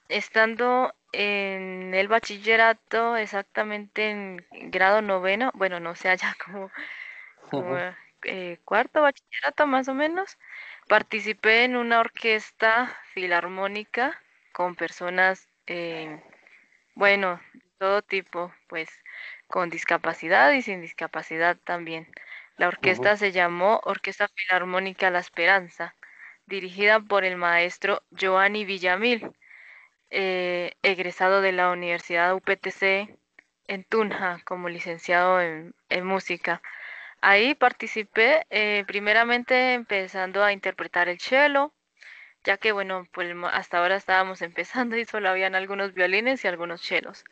estando 0.10 0.94
en 1.12 1.94
el 1.94 2.08
bachillerato, 2.08 3.18
exactamente 3.18 4.10
en 4.12 4.46
grado 4.72 5.02
noveno, 5.02 5.52
bueno, 5.56 5.80
no 5.80 5.96
sé, 5.96 6.10
allá 6.10 6.36
como, 6.46 6.72
eh, 8.24 8.60
cuarto 8.66 9.02
bachillerato 9.02 9.68
más 9.68 9.88
o 9.88 9.94
menos, 9.94 10.38
participé 10.88 11.64
en 11.66 11.76
una 11.76 12.00
orquesta 12.00 12.96
filarmónica 13.14 14.20
con 14.54 14.76
personas, 14.76 15.48
eh, 15.68 16.22
bueno, 16.96 17.42
todo 17.78 18.02
tipo, 18.02 18.54
pues 18.68 18.90
con 19.48 19.70
discapacidad 19.70 20.52
y 20.54 20.62
sin 20.62 20.82
discapacidad 20.82 21.58
también. 21.64 22.08
La 22.58 22.68
orquesta 22.68 23.18
se 23.18 23.32
llamó 23.32 23.82
Orquesta 23.86 24.28
Filarmónica 24.36 25.10
La 25.10 25.20
Esperanza, 25.20 25.96
dirigida 26.46 27.00
por 27.00 27.26
el 27.26 27.38
maestro 27.38 28.04
Joanny 28.20 28.66
Villamil, 28.66 29.32
eh, 30.12 30.74
egresado 30.84 31.42
de 31.42 31.54
la 31.54 31.72
Universidad 31.72 32.36
UPTC 32.36 33.18
en 33.68 33.84
Tunja 33.86 34.42
como 34.46 34.70
licenciado 34.70 35.42
en, 35.42 35.74
música. 36.06 36.62
Ahí 37.22 37.56
participé 37.56 38.46
eh, 38.50 38.84
primeramente 38.88 39.74
empezando 39.74 40.44
a 40.44 40.54
interpretar 40.54 41.08
el 41.10 41.20
cello, 41.20 41.74
ya 42.44 42.58
que 42.58 42.74
bueno, 42.74 43.08
pues 43.14 43.34
hasta 43.54 43.80
ahora 43.80 43.96
estábamos 43.96 44.42
empezando 44.42 44.98
y 44.98 45.06
solo 45.06 45.30
habían 45.30 45.56
algunos 45.56 45.94
violines 45.94 46.44
y 46.44 46.48
algunos 46.50 46.82
chelos. 46.82 47.24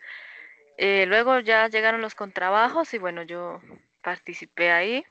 Eh, 0.77 1.05
luego 1.07 1.39
ya 1.41 1.67
llegaron 1.67 2.01
los 2.01 2.15
contrabajos 2.15 2.93
y 2.93 2.99
bueno, 2.99 3.23
yo 3.23 3.61
participé 4.01 4.71
ahí. 4.71 5.05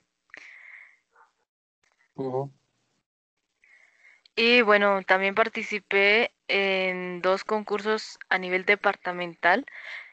Y 4.36 4.62
bueno, 4.62 5.02
también 5.02 5.34
participé 5.34 6.32
en 6.48 7.22
dos 7.22 7.44
concursos 7.44 8.18
a 8.28 8.38
nivel 8.38 8.64
departamental 8.64 9.66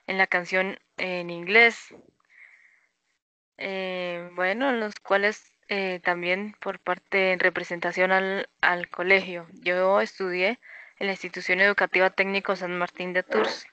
en 0.08 0.18
la 0.18 0.28
canción 0.28 0.78
en 0.98 1.30
inglés. 1.30 1.94
Eh, 3.58 4.30
bueno, 4.36 4.70
en 4.70 4.80
los 4.80 4.96
cuales 4.96 5.52
eh, 5.70 6.00
también 6.04 6.56
por 6.60 6.80
parte 6.80 7.32
en 7.32 7.40
representación 7.40 8.12
al, 8.12 8.50
al, 8.62 8.90
colegio. 8.90 9.48
Yo 9.54 10.02
estudié 10.02 10.60
en 11.00 11.08
la 11.08 11.14
institución 11.14 11.60
educativa 11.62 12.10
técnico 12.10 12.56
San 12.56 12.78
Martín 12.78 13.14
de 13.14 13.24
Tours. 13.24 13.66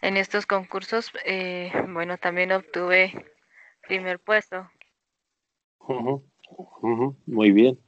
En 0.00 0.16
estos 0.16 0.46
concursos, 0.46 1.12
eh, 1.24 1.72
bueno, 1.88 2.18
también 2.18 2.52
obtuve 2.52 3.12
primer 3.86 4.20
puesto. 4.20 4.70
Muy 7.26 7.50
bien. 7.50 7.78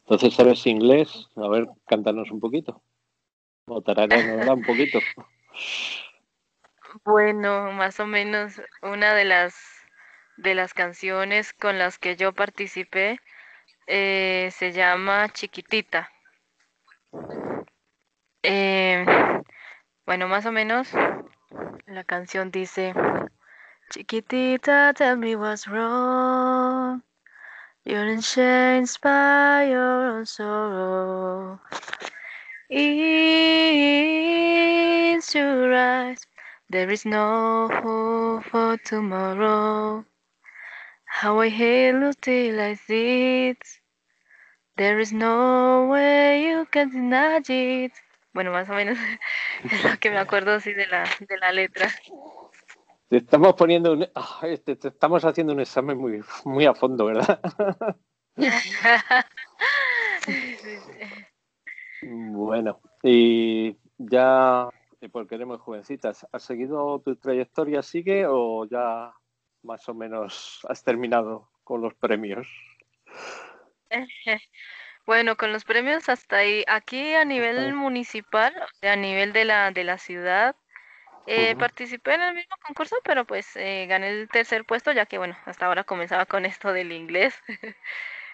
Entonces, 0.00 0.34
¿sabes 0.34 0.66
inglés? 0.66 1.28
A 1.36 1.48
ver, 1.48 1.68
cántanos 1.86 2.30
un 2.30 2.40
poquito. 2.40 2.82
Un 3.68 4.62
poquito. 4.62 5.00
Bueno, 7.04 7.72
más 7.72 8.00
o 8.00 8.06
menos 8.06 8.60
una 8.82 9.14
de 9.14 9.24
las 9.24 9.54
de 10.38 10.54
las 10.54 10.72
canciones 10.72 11.52
con 11.52 11.78
las 11.78 11.98
que 11.98 12.16
yo 12.16 12.32
participé 12.32 13.20
eh, 13.86 14.50
se 14.52 14.72
llama 14.72 15.28
Chiquitita. 15.30 16.10
Eh, 18.42 19.04
bueno, 20.06 20.28
más 20.28 20.46
o 20.46 20.52
menos 20.52 20.92
la 21.86 22.04
canción 22.04 22.50
dice, 22.50 22.94
Chiquitita, 23.90 24.92
tell 24.94 25.16
me 25.16 25.34
what's 25.34 25.66
wrong. 25.66 27.02
You're 27.84 28.06
in 28.06 28.20
chains 28.20 28.98
by 28.98 29.70
your 29.70 30.18
own 30.18 30.26
sorrow. 30.26 31.58
In 32.70 32.90
your 35.32 35.72
eyes, 35.72 36.18
there 36.68 36.90
is 36.90 37.06
no 37.06 37.70
hope 37.72 38.44
for 38.44 38.76
tomorrow. 38.84 40.04
How 41.06 41.40
I 41.40 41.48
hate 41.48 41.92
Lucy 41.92 42.52
like 42.52 42.78
this. 42.86 43.56
There 44.76 45.00
is 45.00 45.14
no 45.14 45.86
way 45.86 46.44
you 46.44 46.66
can 46.70 46.90
deny 46.90 47.40
it. 47.48 47.92
Bueno, 48.34 48.52
más 48.52 48.68
o 48.68 48.74
menos 48.74 48.98
es 49.64 49.84
lo 49.84 49.98
que 49.98 50.10
me 50.10 50.18
acuerdo 50.18 50.52
así 50.52 50.74
de 50.74 50.86
la, 50.88 51.04
de 51.20 51.38
la 51.38 51.50
letra. 51.52 51.90
Te 53.08 53.16
estamos 53.16 53.54
poniendo 53.54 53.94
un, 53.94 54.06
ah, 54.14 54.40
este, 54.42 54.76
te 54.76 54.88
estamos 54.88 55.24
haciendo 55.24 55.54
un 55.54 55.60
examen 55.60 55.96
muy, 55.96 56.22
muy 56.44 56.66
a 56.66 56.74
fondo, 56.74 57.06
¿verdad? 57.06 57.40
bueno, 62.32 62.80
y 63.02 63.76
ya 63.98 64.68
porque 65.12 65.36
éramos 65.36 65.60
jovencitas, 65.60 66.26
¿has 66.32 66.42
seguido 66.42 67.00
tu 67.00 67.16
trayectoria, 67.16 67.82
sigue 67.82 68.26
o 68.26 68.64
ya 68.66 69.12
más 69.62 69.88
o 69.88 69.94
menos 69.94 70.60
has 70.68 70.82
terminado 70.82 71.50
con 71.64 71.80
los 71.80 71.94
premios? 71.94 72.48
Bueno, 75.06 75.38
con 75.38 75.54
los 75.54 75.64
premios 75.64 76.10
hasta 76.10 76.36
ahí. 76.36 76.64
Aquí 76.68 77.14
a 77.14 77.24
nivel 77.24 77.72
municipal, 77.72 78.54
o 78.62 78.68
sea, 78.78 78.92
a 78.92 78.96
nivel 78.96 79.32
de 79.32 79.46
la, 79.46 79.70
de 79.70 79.82
la 79.82 79.96
ciudad, 79.96 80.54
eh, 81.26 81.56
participé 81.56 82.12
en 82.12 82.20
el 82.20 82.34
mismo 82.34 82.54
concurso, 82.66 82.96
pero 83.04 83.24
pues 83.24 83.56
eh, 83.56 83.86
gané 83.88 84.10
el 84.10 84.28
tercer 84.28 84.66
puesto, 84.66 84.92
ya 84.92 85.06
que 85.06 85.16
bueno, 85.16 85.34
hasta 85.46 85.64
ahora 85.64 85.84
comenzaba 85.84 86.26
con 86.26 86.44
esto 86.44 86.74
del 86.74 86.92
inglés. 86.92 87.34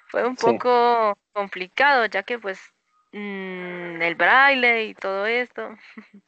Fue 0.08 0.26
un 0.26 0.34
poco 0.34 1.16
complicado, 1.32 2.06
ya 2.06 2.24
que 2.24 2.40
pues 2.40 2.73
mm, 3.18 4.02
el 4.02 4.14
braille 4.16 4.84
y 4.84 4.94
todo 4.94 5.26
esto. 5.26 5.76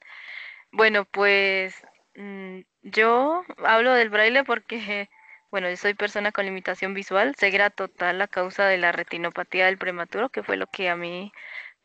bueno, 0.73 1.05
pues 1.05 1.75
mm, 2.14 2.61
yo 2.83 3.45
hablo 3.64 3.93
del 3.95 4.11
braille 4.11 4.45
porque 4.45 5.09
bueno, 5.50 5.71
yo 5.71 5.76
soy 5.76 5.95
persona 5.95 6.33
con 6.33 6.45
limitación 6.45 6.95
visual, 6.95 7.35
ceguera 7.37 7.71
total 7.71 8.21
a 8.23 8.28
causa 8.28 8.66
de 8.66 8.78
la 8.78 8.93
retinopatía 8.93 9.66
del 9.66 9.78
prematuro, 9.78 10.28
que 10.31 10.43
fue 10.43 10.57
lo 10.57 10.66
que 10.66 10.88
a 10.88 10.97
mí 10.97 11.33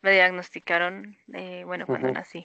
me 0.02 0.12
diagnosticaron, 0.12 1.16
eh, 1.32 1.62
bueno, 1.64 1.86
cuando 1.86 2.10
nací. 2.10 2.44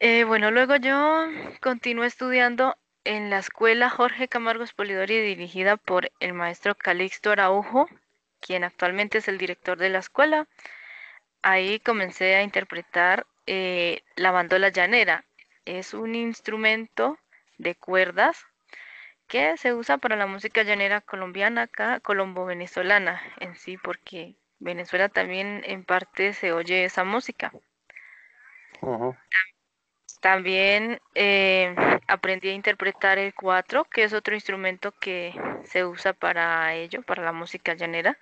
Eh, 0.00 0.24
bueno, 0.24 0.50
luego 0.50 0.76
yo 0.76 1.26
continué 1.60 2.06
estudiando 2.06 2.76
en 3.04 3.30
la 3.30 3.38
escuela 3.38 3.90
Jorge 3.90 4.28
Camargo 4.28 4.64
Espolidori 4.64 5.20
dirigida 5.20 5.76
por 5.76 6.10
el 6.20 6.32
maestro 6.32 6.74
Calixto 6.74 7.30
Araujo, 7.30 7.88
quien 8.40 8.64
actualmente 8.64 9.18
es 9.18 9.28
el 9.28 9.38
director 9.38 9.78
de 9.78 9.90
la 9.90 9.98
escuela. 9.98 10.48
Ahí 11.46 11.78
comencé 11.78 12.36
a 12.36 12.42
interpretar 12.42 13.26
eh, 13.44 14.00
la 14.16 14.30
bandola 14.30 14.70
llanera. 14.70 15.26
Es 15.66 15.92
un 15.92 16.14
instrumento 16.14 17.18
de 17.58 17.74
cuerdas 17.74 18.46
que 19.28 19.58
se 19.58 19.74
usa 19.74 19.98
para 19.98 20.16
la 20.16 20.26
música 20.26 20.62
llanera 20.62 21.02
colombiana 21.02 21.64
acá, 21.64 22.00
colombo-venezolana 22.00 23.20
en 23.40 23.56
sí, 23.56 23.76
porque 23.76 24.36
Venezuela 24.58 25.10
también 25.10 25.62
en 25.66 25.84
parte 25.84 26.32
se 26.32 26.54
oye 26.54 26.86
esa 26.86 27.04
música. 27.04 27.52
También 30.22 30.98
eh, 31.14 31.76
aprendí 32.06 32.48
a 32.48 32.54
interpretar 32.54 33.18
el 33.18 33.34
cuatro, 33.34 33.84
que 33.84 34.04
es 34.04 34.14
otro 34.14 34.34
instrumento 34.34 34.92
que 34.92 35.34
se 35.64 35.84
usa 35.84 36.14
para 36.14 36.72
ello, 36.72 37.02
para 37.02 37.22
la 37.22 37.32
música 37.32 37.74
llanera, 37.74 38.16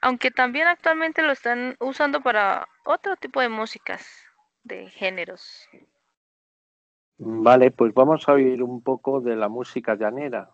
aunque 0.00 0.30
también 0.30 0.68
actualmente 0.68 1.22
lo 1.22 1.32
están 1.32 1.76
usando 1.80 2.22
para 2.22 2.68
otro 2.84 3.16
tipo 3.16 3.40
de 3.40 3.48
músicas, 3.48 4.24
de 4.62 4.90
géneros. 4.90 5.68
Vale, 7.18 7.70
pues 7.70 7.94
vamos 7.94 8.28
a 8.28 8.32
oír 8.32 8.62
un 8.62 8.82
poco 8.82 9.20
de 9.20 9.36
la 9.36 9.48
música 9.48 9.94
llanera. 9.94 10.50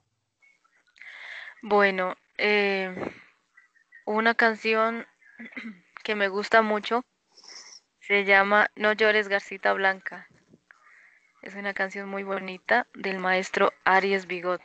Bueno, 1.63 2.17
eh, 2.39 2.95
una 4.07 4.35
canción 4.35 5.07
que 6.05 6.15
me 6.15 6.29
gusta 6.29 6.63
mucho 6.63 7.05
se 8.01 8.25
llama 8.25 8.69
No 8.75 8.93
llores 8.93 9.29
Garcita 9.29 9.73
Blanca. 9.73 10.27
Es 11.41 11.55
una 11.55 11.75
canción 11.75 12.09
muy 12.09 12.23
bonita 12.23 12.87
del 12.95 13.19
maestro 13.19 13.73
Aries 13.85 14.27
Bigot. 14.27 14.61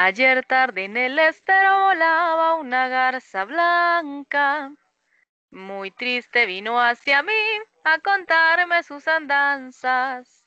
Ayer 0.00 0.44
tarde 0.44 0.84
en 0.84 0.96
el 0.96 1.18
estero 1.18 1.86
volaba 1.86 2.54
una 2.54 2.86
garza 2.86 3.44
blanca. 3.44 4.72
Muy 5.50 5.90
triste 5.90 6.46
vino 6.46 6.80
hacia 6.80 7.24
mí 7.24 7.32
a 7.82 7.98
contarme 7.98 8.84
sus 8.84 9.08
andanzas. 9.08 10.46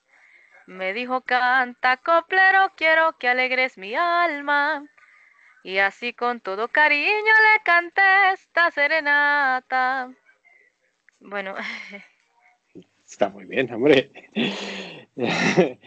Me 0.68 0.94
dijo, 0.94 1.20
canta, 1.20 1.98
coplero, 1.98 2.72
quiero 2.78 3.18
que 3.18 3.28
alegres 3.28 3.78
mi 3.78 3.94
alma. 3.94 4.90
Y 5.66 5.80
así 5.80 6.14
con 6.14 6.40
todo 6.40 6.70
cariño 6.70 7.12
le 7.12 7.64
canté 7.66 8.32
esta 8.32 8.72
serenata. 8.72 10.14
Bueno. 11.20 11.56
Está 13.06 13.28
muy 13.28 13.44
bien, 13.44 13.70
hombre. 13.74 14.14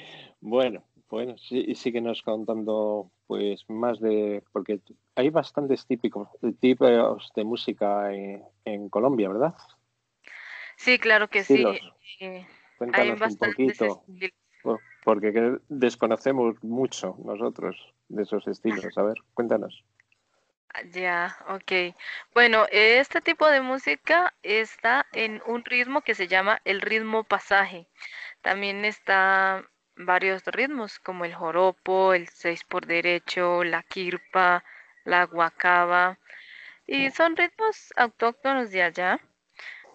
bueno, 0.42 0.84
bueno, 1.08 1.36
sí, 1.38 1.64
y 1.66 1.74
síguenos 1.74 2.22
contando 2.22 3.10
pues 3.26 3.64
más 3.68 4.00
de, 4.00 4.42
porque 4.52 4.80
hay 5.14 5.30
bastantes 5.30 5.86
típicos, 5.86 6.28
tipos 6.60 7.32
de 7.34 7.44
música 7.44 8.12
en 8.12 8.88
Colombia, 8.88 9.28
¿verdad? 9.28 9.54
Sí, 10.76 10.98
claro 10.98 11.28
que 11.28 11.44
sí. 11.44 11.64
Eh, 12.20 12.46
hay 12.92 13.10
un 13.10 13.18
poquito, 13.36 14.04
porque 15.04 15.58
desconocemos 15.68 16.62
mucho 16.62 17.16
nosotros 17.24 17.76
de 18.08 18.22
esos 18.22 18.46
estilos. 18.48 18.96
A 18.96 19.02
ver, 19.02 19.16
cuéntanos. 19.34 19.84
Ah, 20.74 20.82
ya, 20.90 21.36
ok. 21.48 21.94
Bueno, 22.34 22.66
este 22.72 23.20
tipo 23.20 23.46
de 23.46 23.60
música 23.60 24.34
está 24.42 25.06
en 25.12 25.40
un 25.46 25.64
ritmo 25.64 26.00
que 26.00 26.14
se 26.14 26.26
llama 26.26 26.60
el 26.64 26.80
ritmo 26.80 27.24
pasaje. 27.24 27.86
También 28.42 28.84
está 28.84 29.64
varios 29.96 30.44
ritmos 30.46 30.98
como 30.98 31.24
el 31.24 31.34
joropo, 31.34 32.14
el 32.14 32.28
seis 32.28 32.64
por 32.64 32.86
derecho, 32.86 33.64
la 33.64 33.82
kirpa, 33.82 34.64
la 35.04 35.24
guacaba. 35.24 36.18
Y 36.86 37.10
son 37.10 37.36
ritmos 37.36 37.92
autóctonos 37.96 38.70
de 38.70 38.82
allá, 38.82 39.20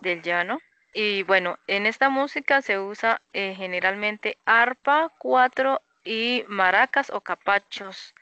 del 0.02 0.22
llano. 0.22 0.60
Y 0.94 1.24
bueno, 1.24 1.60
en 1.68 1.86
esta 1.86 2.10
música 2.10 2.62
se 2.62 2.80
usa 2.80 3.22
eh, 3.34 3.54
generalmente 3.56 4.38
arpa, 4.46 5.12
cuatro 5.20 5.82
y 6.04 6.44
maracas 6.48 7.10
o 7.12 7.22
capachos. 7.22 8.16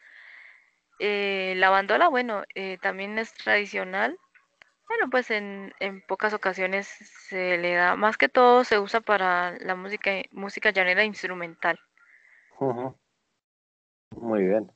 Eh, 1.00 1.54
la 1.58 1.70
bandola, 1.70 2.08
bueno, 2.08 2.44
eh, 2.56 2.78
también 2.82 3.18
es 3.20 3.34
tradicional. 3.34 4.18
Bueno, 4.88 5.10
pues 5.10 5.30
en, 5.32 5.74
en, 5.80 6.02
pocas 6.02 6.34
ocasiones 6.34 6.88
se 6.88 7.58
le 7.58 7.76
da, 7.76 7.96
más 7.96 8.18
que 8.18 8.30
todo 8.30 8.64
se 8.64 8.80
usa 8.80 9.02
para 9.02 9.58
la 9.60 9.76
música, 9.76 10.12
música 10.32 10.72
llanera 10.72 11.04
instrumental. 11.04 11.78
Muy 14.12 14.44
bien. 14.44 14.72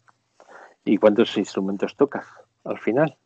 ¿Y 0.83 0.97
cuántos 0.97 1.37
instrumentos 1.37 1.95
tocas 1.95 2.27
al 2.63 2.79
final? 2.79 3.17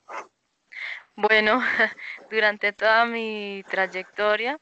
Bueno, 1.16 1.60
durante 2.30 2.74
toda 2.74 3.06
mi 3.06 3.64
trayectoria 3.70 4.60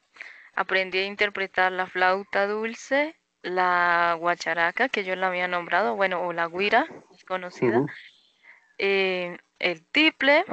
aprendí 0.55 0.99
a 0.99 1.05
interpretar 1.05 1.71
la 1.71 1.88
flauta 1.88 2.47
dulce, 2.47 3.15
la 3.41 4.15
guacharaca, 4.19 4.88
que 4.88 5.03
yo 5.03 5.15
la 5.15 5.27
había 5.27 5.47
nombrado, 5.47 5.95
bueno, 5.95 6.21
o 6.21 6.31
la 6.31 6.47
guira, 6.47 6.86
es 7.13 7.25
conocida, 7.25 7.83
eh, 8.77 9.38
el 9.59 9.86
tiple, 9.88 10.45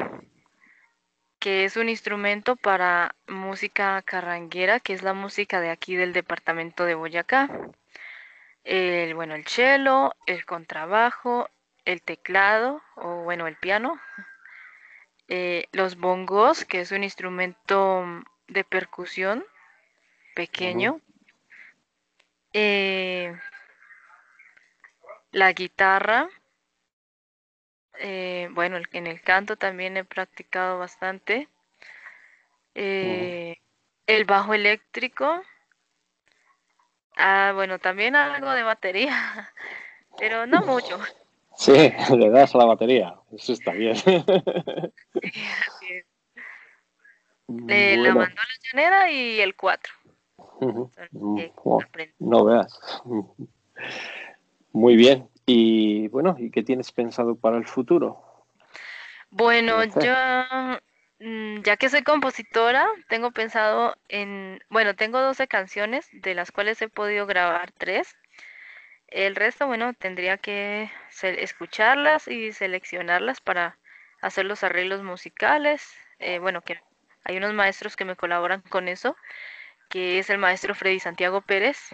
que 1.40 1.64
es 1.64 1.76
un 1.76 1.88
instrumento 1.88 2.54
para 2.54 3.16
música 3.26 4.02
carranguera, 4.02 4.78
que 4.78 4.92
es 4.92 5.02
la 5.02 5.14
música 5.14 5.60
de 5.60 5.70
aquí 5.70 5.96
del 5.96 6.12
departamento 6.12 6.84
de 6.84 6.94
Boyacá. 6.94 7.48
El, 8.62 9.14
bueno, 9.14 9.34
el 9.34 9.46
cello, 9.46 10.14
el 10.26 10.44
contrabajo, 10.44 11.48
el 11.86 12.02
teclado, 12.02 12.82
o 12.94 13.22
bueno, 13.22 13.46
el 13.46 13.56
piano, 13.56 13.98
eh, 15.28 15.66
los 15.72 15.96
bongos, 15.96 16.66
que 16.66 16.80
es 16.80 16.92
un 16.92 17.04
instrumento 17.04 18.04
de 18.46 18.62
percusión 18.62 19.44
pequeño. 20.34 21.00
Eh, 22.52 23.34
la 25.32 25.52
guitarra, 25.52 26.28
eh, 28.00 28.48
bueno, 28.52 28.78
en 28.92 29.06
el 29.06 29.20
canto 29.20 29.56
también 29.56 29.96
he 29.96 30.04
practicado 30.04 30.78
bastante. 30.78 31.48
Eh, 32.74 33.56
el 34.06 34.24
bajo 34.24 34.54
eléctrico. 34.54 35.42
Ah, 37.16 37.52
bueno, 37.54 37.78
también 37.78 38.16
algo 38.16 38.50
de 38.52 38.62
batería, 38.62 39.52
pero 40.18 40.46
no 40.46 40.62
mucho. 40.62 40.98
Sí, 41.56 41.72
le 42.16 42.30
das 42.30 42.54
a 42.54 42.58
la 42.58 42.64
batería, 42.64 43.14
eso 43.32 43.52
está 43.52 43.72
bien. 43.72 43.96
Eh, 47.68 47.96
la 47.96 48.14
mandola 48.14 48.48
llanera 48.62 49.10
y 49.10 49.40
el 49.40 49.56
4. 49.56 49.92
no 52.20 52.44
veas. 52.44 53.02
Muy 54.72 54.94
bien. 54.94 55.28
Y 55.52 56.06
bueno, 56.06 56.36
¿y 56.38 56.52
qué 56.52 56.62
tienes 56.62 56.92
pensado 56.92 57.34
para 57.34 57.56
el 57.56 57.66
futuro? 57.66 58.22
Bueno, 59.30 59.82
yo, 59.82 60.14
mm, 61.18 61.62
ya 61.62 61.76
que 61.76 61.88
soy 61.88 62.04
compositora, 62.04 62.86
tengo 63.08 63.32
pensado 63.32 63.96
en, 64.08 64.62
bueno, 64.68 64.94
tengo 64.94 65.20
12 65.20 65.48
canciones, 65.48 66.08
de 66.12 66.36
las 66.36 66.52
cuales 66.52 66.80
he 66.82 66.88
podido 66.88 67.26
grabar 67.26 67.72
3. 67.72 68.16
El 69.08 69.34
resto, 69.34 69.66
bueno, 69.66 69.92
tendría 69.92 70.36
que 70.36 70.88
escucharlas 71.20 72.28
y 72.28 72.52
seleccionarlas 72.52 73.40
para 73.40 73.76
hacer 74.22 74.44
los 74.44 74.62
arreglos 74.62 75.02
musicales. 75.02 75.82
Eh, 76.20 76.38
bueno, 76.38 76.60
que 76.62 76.80
hay 77.24 77.38
unos 77.38 77.54
maestros 77.54 77.96
que 77.96 78.04
me 78.04 78.14
colaboran 78.14 78.60
con 78.60 78.86
eso, 78.86 79.16
que 79.88 80.20
es 80.20 80.30
el 80.30 80.38
maestro 80.38 80.76
Freddy 80.76 81.00
Santiago 81.00 81.40
Pérez 81.40 81.90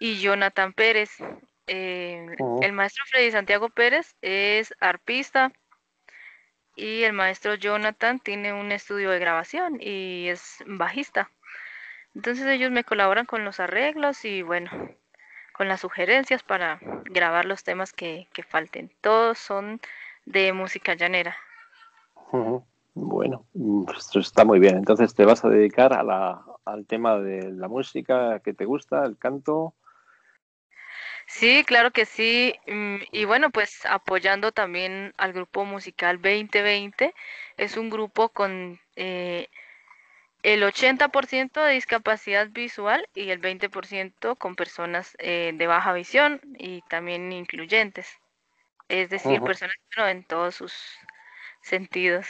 y 0.00 0.20
Jonathan 0.20 0.72
Pérez. 0.72 1.18
Eh. 1.72 2.26
El 2.62 2.72
maestro 2.72 3.04
Freddy 3.06 3.30
Santiago 3.30 3.68
Pérez 3.68 4.16
es 4.22 4.74
arpista 4.80 5.52
y 6.74 7.04
el 7.04 7.12
maestro 7.12 7.54
Jonathan 7.54 8.18
tiene 8.18 8.52
un 8.52 8.72
estudio 8.72 9.10
de 9.10 9.20
grabación 9.20 9.78
y 9.80 10.26
es 10.26 10.64
bajista. 10.66 11.30
Entonces 12.16 12.44
ellos 12.46 12.72
me 12.72 12.82
colaboran 12.82 13.24
con 13.24 13.44
los 13.44 13.60
arreglos 13.60 14.24
y 14.24 14.42
bueno, 14.42 14.68
con 15.52 15.68
las 15.68 15.82
sugerencias 15.82 16.42
para 16.42 16.80
grabar 17.04 17.44
los 17.44 17.62
temas 17.62 17.92
que, 17.92 18.26
falten. 18.48 18.90
Todos 19.00 19.38
son 19.38 19.80
de 20.26 20.52
música 20.52 20.94
llanera. 20.94 21.36
Bueno, 22.94 23.46
esto 23.96 24.18
está 24.18 24.44
muy 24.44 24.58
bien. 24.58 24.76
Entonces 24.76 25.14
te 25.14 25.24
vas 25.24 25.44
a 25.44 25.48
dedicar 25.48 25.92
a 25.92 26.02
la, 26.02 26.42
al 26.64 26.84
tema 26.86 27.20
de 27.20 27.52
la 27.52 27.68
música 27.68 28.40
que 28.40 28.54
te 28.54 28.64
gusta, 28.64 29.04
el 29.04 29.16
canto. 29.16 29.74
Sí, 31.32 31.64
claro 31.64 31.92
que 31.92 32.06
sí. 32.06 32.54
Mm, 32.66 32.96
y 33.12 33.24
bueno, 33.24 33.50
pues 33.50 33.86
apoyando 33.86 34.50
también 34.52 35.14
al 35.16 35.32
grupo 35.32 35.64
musical 35.64 36.20
2020. 36.20 37.14
Es 37.56 37.76
un 37.76 37.88
grupo 37.88 38.30
con 38.30 38.80
eh, 38.96 39.48
el 40.42 40.62
80% 40.64 41.62
de 41.62 41.74
discapacidad 41.74 42.48
visual 42.50 43.08
y 43.14 43.30
el 43.30 43.38
20% 43.38 44.36
con 44.36 44.56
personas 44.56 45.16
eh, 45.20 45.52
de 45.54 45.66
baja 45.68 45.92
visión 45.92 46.40
y 46.58 46.82
también 46.82 47.32
incluyentes. 47.32 48.08
Es 48.88 49.08
decir, 49.08 49.40
personas 49.40 49.76
en 49.96 50.24
todos 50.24 50.56
sus 50.56 50.74
sentidos. 51.62 52.26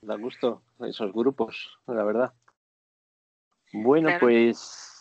Da 0.00 0.16
gusto 0.16 0.62
esos 0.80 1.12
grupos, 1.12 1.78
la 1.86 2.02
verdad. 2.02 2.32
Bueno, 3.72 4.08
pues 4.18 4.95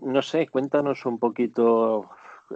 no 0.00 0.22
sé, 0.22 0.48
cuéntanos 0.48 1.04
un 1.06 1.18
poquito 1.18 2.10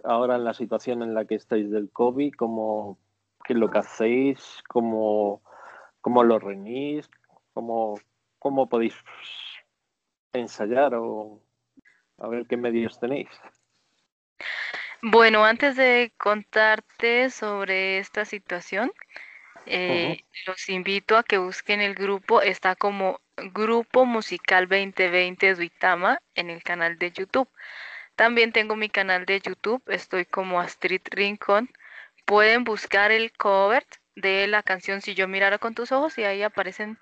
ahora 0.05 0.37
en 0.37 0.45
la 0.45 0.55
situación 0.55 1.03
en 1.03 1.15
la 1.15 1.25
que 1.25 1.37
estáis 1.37 1.71
del 1.71 1.91
COVID, 1.91 2.35
cómo, 2.35 2.99
qué 3.45 3.53
es 3.53 3.59
lo 3.59 3.71
que 3.71 3.79
hacéis, 3.79 4.63
cómo, 4.69 5.43
cómo 6.01 6.25
lo 6.25 6.39
reunís, 6.39 7.09
cómo, 7.53 7.99
cómo 8.39 8.69
podéis 8.69 8.95
ensayar 10.33 10.95
o 10.95 11.41
a 12.19 12.29
ver 12.29 12.47
qué 12.47 12.57
medios 12.57 12.99
tenéis. 12.99 13.29
Bueno, 15.03 15.45
antes 15.45 15.77
de 15.77 16.13
contarte 16.17 17.29
sobre 17.31 17.99
esta 17.99 18.25
situación, 18.25 18.91
eh, 19.67 20.25
los 20.47 20.69
invito 20.69 21.17
a 21.17 21.23
que 21.23 21.39
busquen 21.39 21.81
el 21.81 21.95
grupo, 21.95 22.41
está 22.41 22.75
como 22.75 23.21
Grupo 23.37 24.05
Musical 24.05 24.69
2020 24.69 25.55
Duitama 25.55 26.19
en 26.35 26.51
el 26.51 26.63
canal 26.63 26.99
de 26.99 27.11
YouTube. 27.11 27.49
También 28.17 28.53
tengo 28.53 28.77
mi 28.77 28.89
canal 28.89 29.27
de 29.27 29.41
YouTube, 29.41 29.83
estoy 29.87 30.25
como 30.25 30.61
Astrid 30.61 31.03
Rincón. 31.11 31.71
Pueden 32.25 32.65
buscar 32.65 33.11
el 33.11 33.33
cover 33.33 33.85
de 34.15 34.47
la 34.47 34.63
canción 34.63 35.03
Si 35.03 35.15
yo 35.15 35.27
mirara 35.29 35.59
con 35.59 35.75
tus 35.75 35.93
ojos 35.93 36.17
y 36.19 36.25
ahí 36.25 36.43
aparecen 36.43 36.99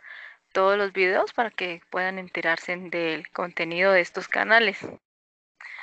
todos 0.52 0.76
los 0.78 0.92
videos 0.92 1.32
para 1.32 1.50
que 1.50 1.80
puedan 1.90 2.18
enterarse 2.18 2.76
del 2.76 3.28
contenido 3.30 3.92
de 3.92 4.00
estos 4.00 4.28
canales. 4.28 4.78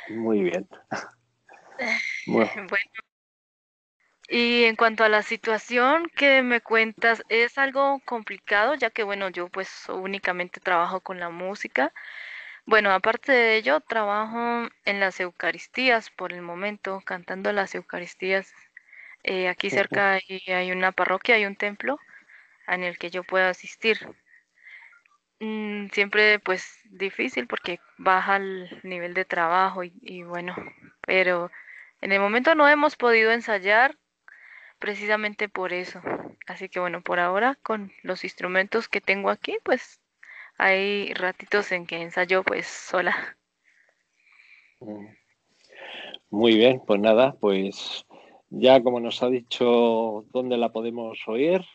Muy 0.09 0.43
bien. 0.43 0.67
Bueno, 2.27 2.51
y 4.29 4.65
en 4.65 4.75
cuanto 4.75 5.03
a 5.03 5.09
la 5.09 5.23
situación 5.23 6.09
que 6.15 6.43
me 6.43 6.61
cuentas, 6.61 7.23
es 7.29 7.57
algo 7.57 7.99
complicado, 8.05 8.75
ya 8.75 8.91
que, 8.91 9.03
bueno, 9.03 9.29
yo 9.29 9.49
pues 9.49 9.87
únicamente 9.89 10.59
trabajo 10.59 11.01
con 11.01 11.19
la 11.19 11.29
música. 11.29 11.93
Bueno, 12.65 12.91
aparte 12.91 13.31
de 13.31 13.57
ello, 13.57 13.81
trabajo 13.81 14.69
en 14.85 14.99
las 14.99 15.19
Eucaristías 15.19 16.11
por 16.11 16.33
el 16.33 16.41
momento, 16.43 17.01
cantando 17.05 17.51
las 17.53 17.75
Eucaristías. 17.75 18.53
Eh, 19.23 19.49
aquí 19.49 19.69
cerca 19.71 20.13
hay, 20.13 20.43
hay, 20.47 20.71
una 20.71 20.91
parroquia, 20.91 21.35
hay 21.35 21.45
un 21.45 21.55
templo 21.55 21.99
en 22.67 22.83
el 22.83 22.97
que 22.99 23.09
yo 23.11 23.23
puedo 23.23 23.47
asistir. 23.47 23.97
Mm, 25.39 25.87
siempre 25.91 26.39
pues 26.39 26.79
difícil 26.85 27.47
porque 27.47 27.79
baja 27.97 28.37
el 28.37 28.79
nivel 28.83 29.13
de 29.13 29.25
trabajo 29.25 29.83
y, 29.83 29.93
y 30.01 30.23
bueno, 30.23 30.55
pero 31.01 31.49
en 32.01 32.11
el 32.11 32.19
momento 32.19 32.55
no 32.55 32.67
hemos 32.67 32.95
podido 32.95 33.31
ensayar 33.31 33.97
precisamente 34.79 35.49
por 35.49 35.73
eso. 35.73 36.01
Así 36.47 36.69
que 36.69 36.79
bueno, 36.79 37.01
por 37.01 37.19
ahora 37.19 37.57
con 37.61 37.91
los 38.01 38.23
instrumentos 38.23 38.87
que 38.87 39.01
tengo 39.01 39.29
aquí, 39.29 39.57
pues 39.63 40.01
hay 40.57 41.13
ratitos 41.13 41.71
en 41.71 41.85
que 41.85 42.01
ensayo 42.01 42.43
pues 42.43 42.67
sola. 42.67 43.37
Mm. 44.79 45.07
Muy 46.31 46.55
bien, 46.55 46.81
pues 46.85 46.99
nada, 46.99 47.35
pues 47.39 48.05
ya 48.49 48.81
como 48.83 48.99
nos 48.99 49.23
ha 49.23 49.29
dicho 49.29 50.25
dónde 50.31 50.57
la 50.57 50.71
podemos 50.71 51.19
oír 51.27 51.65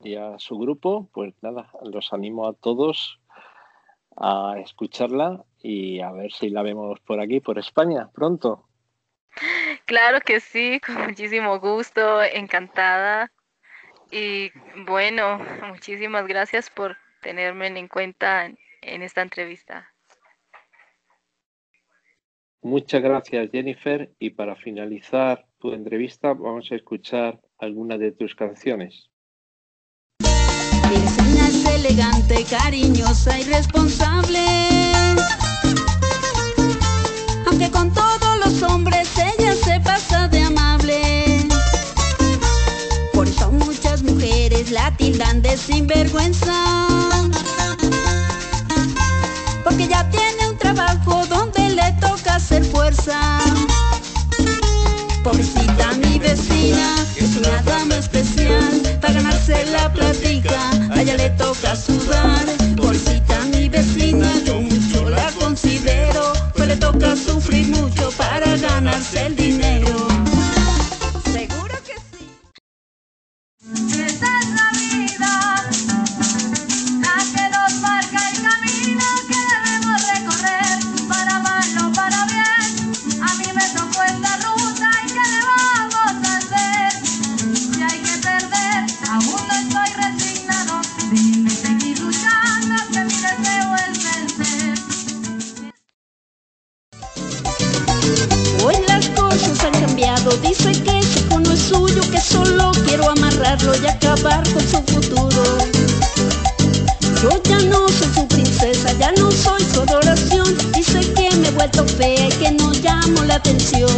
y 0.00 0.14
a 0.14 0.38
su 0.38 0.58
grupo, 0.58 1.08
pues 1.12 1.34
nada, 1.42 1.70
los 1.82 2.12
animo 2.12 2.46
a 2.46 2.54
todos 2.54 3.20
a 4.16 4.58
escucharla 4.58 5.44
y 5.62 6.00
a 6.00 6.10
ver 6.12 6.32
si 6.32 6.50
la 6.50 6.62
vemos 6.62 7.00
por 7.00 7.20
aquí, 7.20 7.40
por 7.40 7.58
España, 7.58 8.10
pronto. 8.12 8.67
Claro 9.88 10.20
que 10.20 10.38
sí, 10.38 10.80
con 10.80 10.96
muchísimo 11.08 11.58
gusto, 11.58 12.22
encantada. 12.22 13.32
Y 14.10 14.50
bueno, 14.86 15.40
muchísimas 15.66 16.26
gracias 16.26 16.68
por 16.68 16.96
tenerme 17.22 17.66
en 17.68 17.88
cuenta 17.88 18.44
en, 18.82 19.02
esta 19.02 19.22
entrevista. 19.22 19.90
Muchas 22.60 23.02
gracias, 23.02 23.48
Jennifer. 23.50 24.10
Y 24.18 24.30
para 24.30 24.56
finalizar 24.56 25.46
tu 25.58 25.72
entrevista, 25.72 26.34
vamos 26.34 26.70
a 26.70 26.74
escuchar 26.74 27.40
algunas 27.58 27.98
de 27.98 28.12
tus 28.12 28.34
canciones. 28.34 29.10
elegante, 31.74 32.44
cariñosa 32.44 33.38
y 33.38 33.44
responsable. 33.44 34.77
De 45.42 45.56
sinvergüenza. 45.56 46.52
Porque 49.64 49.86
ya 49.86 50.08
tiene 50.10 50.48
un 50.48 50.56
trabajo 50.56 51.24
donde 51.26 51.70
le 51.70 51.92
toca 52.00 52.36
hacer 52.36 52.64
fuerza. 52.64 53.38
Pobrecita 55.22 55.92
mi 56.02 56.18
vecina, 56.18 56.94
es 57.16 57.36
una 57.36 57.62
dama 57.62 57.96
especial. 57.96 58.98
Para 59.00 59.14
ganarse 59.14 59.66
la 59.66 59.92
platica, 59.92 60.70
a 60.90 61.02
ella 61.02 61.16
le 61.16 61.30
toca 61.30 61.76
sudar. 61.76 62.44
Pobrecita 62.76 63.44
mi 63.52 63.68
vecina, 63.68 64.30
yo 64.44 64.60
mucho 64.60 65.08
la 65.10 65.30
considero. 65.32 66.32
Pues 66.54 66.68
le 66.68 66.76
toca 66.76 67.14
sufrir 67.14 67.68
mucho 67.68 68.10
para 68.16 68.56
ganarse 68.56 69.26
el 69.26 69.36
dinero. 69.36 69.87
Solo 102.20 102.72
quiero 102.86 103.10
amarrarlo 103.10 103.72
y 103.76 103.86
acabar 103.86 104.42
con 104.52 104.62
su 104.62 104.82
futuro. 104.92 105.42
Yo 107.22 107.42
ya 107.44 107.58
no 107.60 107.88
soy 107.88 108.08
su 108.14 108.26
princesa, 108.28 108.92
ya 108.98 109.12
no 109.12 109.30
soy 109.30 109.62
su 109.72 109.80
adoración. 109.80 110.56
Dice 110.74 111.00
que 111.14 111.34
me 111.36 111.48
he 111.48 111.50
vuelto 111.52 111.84
fea 111.86 112.28
y 112.28 112.32
que 112.32 112.50
no 112.52 112.72
llamo 112.72 113.24
la 113.24 113.36
atención. 113.36 113.90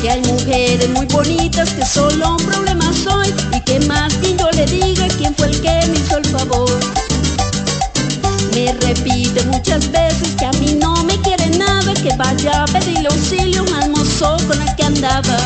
Que 0.00 0.10
hay 0.10 0.22
mujeres 0.22 0.88
muy 0.90 1.06
bonitas 1.06 1.70
que 1.70 1.84
solo 1.84 2.36
un 2.36 2.44
problema 2.44 2.92
soy 2.92 3.34
y 3.52 3.60
que 3.60 3.80
más 3.80 4.12
que 4.14 4.36
yo 4.36 4.50
le 4.52 4.66
diga 4.66 5.06
quién 5.18 5.34
fue 5.34 5.48
el 5.48 5.60
que 5.60 5.86
me 5.88 5.98
hizo 5.98 6.18
el 6.18 6.24
favor. 6.26 6.78
Me 8.54 8.72
repite 8.72 9.42
muchas 9.44 9.90
veces 9.90 10.28
que 10.38 10.46
a 10.46 10.52
mí 10.52 10.76
no 10.80 11.02
me 11.04 11.16
quiere 11.20 11.48
nada, 11.50 11.94
que 11.94 12.14
vaya 12.16 12.64
a 12.64 12.66
pedirle 12.66 13.08
auxilio 13.08 13.64
al 13.80 13.90
mozo 13.90 14.36
con 14.48 14.60
el 14.60 14.74
que 14.76 14.82
andaba. 14.84 15.38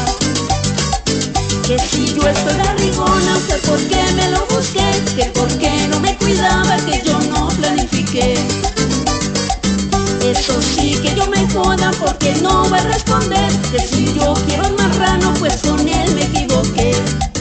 Que 1.66 1.78
si 1.78 2.14
yo 2.14 2.28
estoy 2.28 2.56
barrigona, 2.58 3.38
que 3.46 3.54
por 3.66 3.78
qué 3.88 4.02
me 4.14 4.30
lo 4.32 4.46
busqué, 4.48 4.84
que 5.16 5.24
por 5.30 5.48
qué 5.56 5.88
no 5.88 5.98
me 5.98 6.14
cuidaba, 6.18 6.76
que 6.84 7.02
yo 7.02 7.18
no 7.20 7.48
planifiqué. 7.48 8.34
Eso 10.22 10.60
sí 10.60 11.00
que 11.02 11.14
yo 11.14 11.26
me 11.26 11.48
joda 11.50 11.90
porque 11.98 12.34
no 12.42 12.68
va 12.68 12.76
a 12.76 12.82
responder, 12.82 13.50
que 13.72 13.78
si 13.78 14.12
yo 14.12 14.34
quiero 14.46 14.68
un 14.68 14.76
marrano, 14.76 15.32
pues 15.38 15.62
con 15.62 15.80
él 15.88 16.14
me 16.14 16.24
equivoqué. 16.24 17.33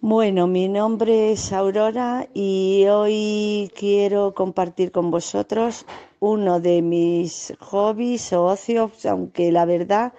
Bueno, 0.00 0.46
mi 0.46 0.68
nombre 0.68 1.32
es 1.32 1.52
Aurora 1.52 2.28
y 2.32 2.86
hoy 2.88 3.70
quiero 3.76 4.32
compartir 4.32 4.92
con 4.92 5.10
vosotros 5.10 5.86
uno 6.20 6.60
de 6.60 6.82
mis 6.82 7.52
hobbies 7.58 8.32
o 8.32 8.44
ocios, 8.44 9.04
aunque 9.06 9.50
la 9.50 9.64
verdad 9.64 10.12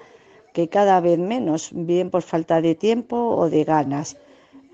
que 0.54 0.68
cada 0.68 1.00
vez 1.00 1.18
menos, 1.18 1.70
bien 1.72 2.10
por 2.10 2.24
falta 2.24 2.62
de 2.62 2.76
tiempo 2.76 3.16
o 3.16 3.50
de 3.50 3.64
ganas, 3.64 4.18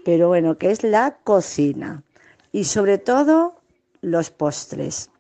pero 0.04 0.28
bueno, 0.30 0.58
que 0.58 0.72
es 0.72 0.84
la 0.84 1.18
cocina 1.24 2.04
y 2.52 2.64
sobre 2.64 2.98
todo 2.98 3.54
los 4.02 4.32
postres. 4.32 5.12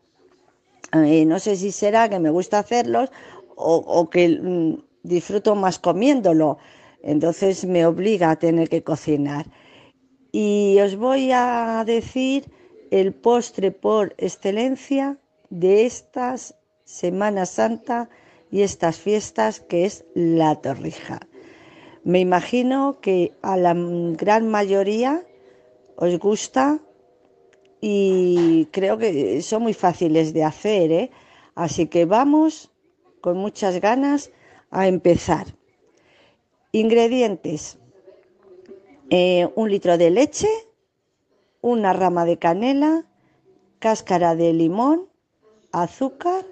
Eh, 0.93 1.25
no 1.25 1.37
sé 1.39 1.55
si 1.57 1.71
será 1.71 2.09
que 2.09 2.19
me 2.19 2.31
gusta 2.31 2.59
hacerlos 2.59 3.11
o, 3.55 3.75
o 3.75 4.09
que 4.09 4.29
mm, 4.29 4.84
disfruto 5.07 5.55
más 5.55 5.79
comiéndolo, 5.79 6.57
entonces 7.01 7.65
me 7.65 7.85
obliga 7.85 8.31
a 8.31 8.35
tener 8.35 8.67
que 8.69 8.83
cocinar. 8.83 9.45
Y 10.31 10.77
os 10.81 10.95
voy 10.95 11.31
a 11.31 11.83
decir 11.85 12.51
el 12.91 13.13
postre 13.13 13.71
por 13.71 14.15
excelencia 14.17 15.17
de 15.49 15.85
estas 15.85 16.55
Semana 16.83 17.45
Santa 17.45 18.09
y 18.51 18.61
estas 18.61 18.99
fiestas, 18.99 19.59
que 19.59 19.85
es 19.85 20.05
la 20.13 20.55
torrija. 20.61 21.19
Me 22.03 22.19
imagino 22.19 22.99
que 23.01 23.33
a 23.41 23.57
la 23.57 23.73
gran 23.75 24.47
mayoría 24.47 25.25
os 25.95 26.19
gusta 26.19 26.79
y 27.81 28.67
creo 28.71 28.97
que 28.97 29.41
son 29.41 29.63
muy 29.63 29.73
fáciles 29.73 30.33
de 30.33 30.43
hacer, 30.43 30.91
¿eh? 30.91 31.11
Así 31.55 31.87
que 31.87 32.05
vamos 32.05 32.71
con 33.21 33.37
muchas 33.37 33.79
ganas 33.81 34.31
a 34.75 34.87
empezar. 34.87 35.47
Ingredientes. 36.73 37.77
Eh, 39.09 39.47
un 39.55 39.69
litro 39.69 39.97
de 39.97 40.09
leche, 40.09 40.49
una 41.61 41.93
rama 41.93 42.25
de 42.25 42.37
canela, 42.37 43.05
cáscara 43.79 44.35
de 44.35 44.51
limón, 44.51 45.07
azúcar, 45.71 46.45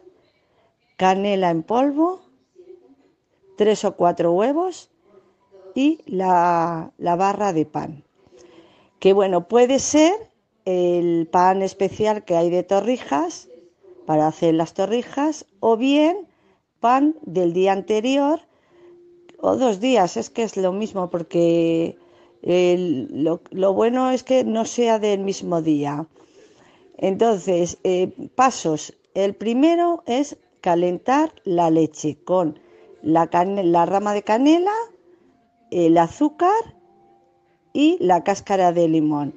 canela 0.96 1.50
en 1.50 1.64
polvo, 1.64 2.22
tres 3.58 3.84
o 3.84 3.98
cuatro 3.98 4.32
huevos 4.32 4.90
y 5.76 6.00
la, 6.06 6.94
la 6.98 7.16
barra 7.18 7.52
de 7.52 7.66
pan. 7.66 8.06
Que 9.00 9.12
bueno, 9.12 9.50
puede 9.50 9.80
ser 9.80 10.14
el 10.64 11.28
pan 11.30 11.62
especial 11.62 12.24
que 12.24 12.38
hay 12.38 12.50
de 12.50 12.64
torrijas 12.64 13.50
para 14.06 14.28
hacer 14.28 14.54
las 14.54 14.74
torrijas 14.74 15.46
o 15.60 15.76
bien 15.76 16.33
pan 16.84 17.16
del 17.22 17.54
día 17.54 17.72
anterior 17.72 18.42
o 19.40 19.56
dos 19.56 19.80
días, 19.80 20.18
es 20.18 20.30
que 20.30 20.44
es 20.44 20.58
lo 20.58 20.74
mismo 20.74 21.10
porque 21.10 21.96
lo, 22.44 23.40
lo 23.52 23.74
bueno 23.74 24.12
es 24.12 24.22
que 24.24 24.44
no 24.44 24.66
sea 24.66 25.00
del 25.00 25.22
mismo 25.22 25.62
día. 25.62 26.06
Entonces, 26.98 27.78
eh, 27.86 28.12
pasos. 28.36 28.94
El 29.14 29.34
primero 29.34 30.04
es 30.08 30.36
calentar 30.60 31.32
la 31.46 31.70
leche 31.70 32.18
con 32.26 32.60
la, 33.02 33.30
la 33.64 33.86
rama 33.86 34.14
de 34.14 34.24
canela, 34.24 34.76
el 35.72 35.98
azúcar 35.98 36.64
y 37.72 37.98
la 38.02 38.26
cáscara 38.26 38.74
de 38.74 38.90
limón. 38.90 39.34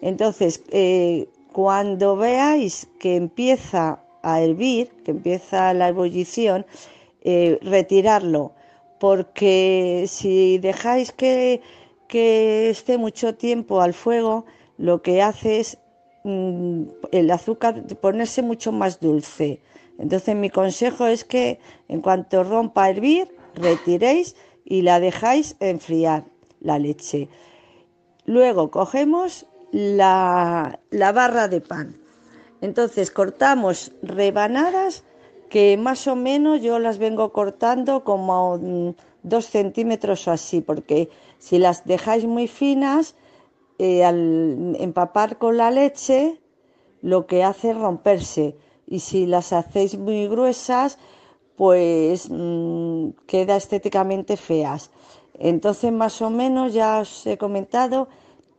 Entonces, 0.00 0.62
eh, 0.70 1.28
cuando 1.52 2.16
veáis 2.16 2.88
que 2.98 3.16
empieza 3.16 4.00
a 4.26 4.42
hervir, 4.42 4.88
que 5.04 5.12
empieza 5.12 5.72
la 5.72 5.88
ebullición, 5.88 6.66
eh, 7.22 7.58
retirarlo, 7.62 8.52
porque 8.98 10.06
si 10.08 10.58
dejáis 10.58 11.12
que, 11.12 11.60
que 12.08 12.68
esté 12.70 12.98
mucho 12.98 13.36
tiempo 13.36 13.80
al 13.80 13.94
fuego, 13.94 14.44
lo 14.78 15.00
que 15.00 15.22
hace 15.22 15.60
es 15.60 15.78
mm, 16.24 16.82
el 17.12 17.30
azúcar 17.30 17.84
ponerse 18.00 18.42
mucho 18.42 18.72
más 18.72 18.98
dulce. 18.98 19.60
Entonces 19.98 20.34
mi 20.34 20.50
consejo 20.50 21.06
es 21.06 21.24
que 21.24 21.60
en 21.86 22.00
cuanto 22.00 22.42
rompa 22.42 22.84
a 22.84 22.90
hervir, 22.90 23.28
retiréis 23.54 24.34
y 24.64 24.82
la 24.82 24.98
dejáis 24.98 25.56
enfriar 25.60 26.24
la 26.60 26.80
leche. 26.80 27.28
Luego 28.24 28.72
cogemos 28.72 29.46
la, 29.70 30.80
la 30.90 31.12
barra 31.12 31.46
de 31.46 31.60
pan. 31.60 32.05
Entonces 32.66 33.12
cortamos 33.12 33.92
rebanadas 34.02 35.04
que 35.48 35.76
más 35.76 36.08
o 36.08 36.16
menos 36.16 36.60
yo 36.60 36.80
las 36.80 36.98
vengo 36.98 37.32
cortando 37.32 38.02
como 38.02 38.58
dos 39.22 39.44
centímetros 39.46 40.26
o 40.26 40.32
así, 40.32 40.60
porque 40.62 41.08
si 41.38 41.58
las 41.58 41.84
dejáis 41.84 42.24
muy 42.24 42.48
finas, 42.48 43.14
eh, 43.78 44.04
al 44.04 44.76
empapar 44.80 45.38
con 45.38 45.56
la 45.58 45.70
leche, 45.70 46.40
lo 47.02 47.26
que 47.28 47.44
hace 47.44 47.70
es 47.70 47.78
romperse. 47.78 48.56
Y 48.88 48.98
si 48.98 49.26
las 49.26 49.52
hacéis 49.52 49.96
muy 49.96 50.26
gruesas, 50.26 50.98
pues 51.54 52.28
mm, 52.28 53.10
queda 53.28 53.54
estéticamente 53.56 54.36
feas. 54.36 54.90
Entonces, 55.38 55.92
más 55.92 56.20
o 56.20 56.30
menos, 56.30 56.74
ya 56.74 56.98
os 56.98 57.26
he 57.28 57.38
comentado 57.38 58.08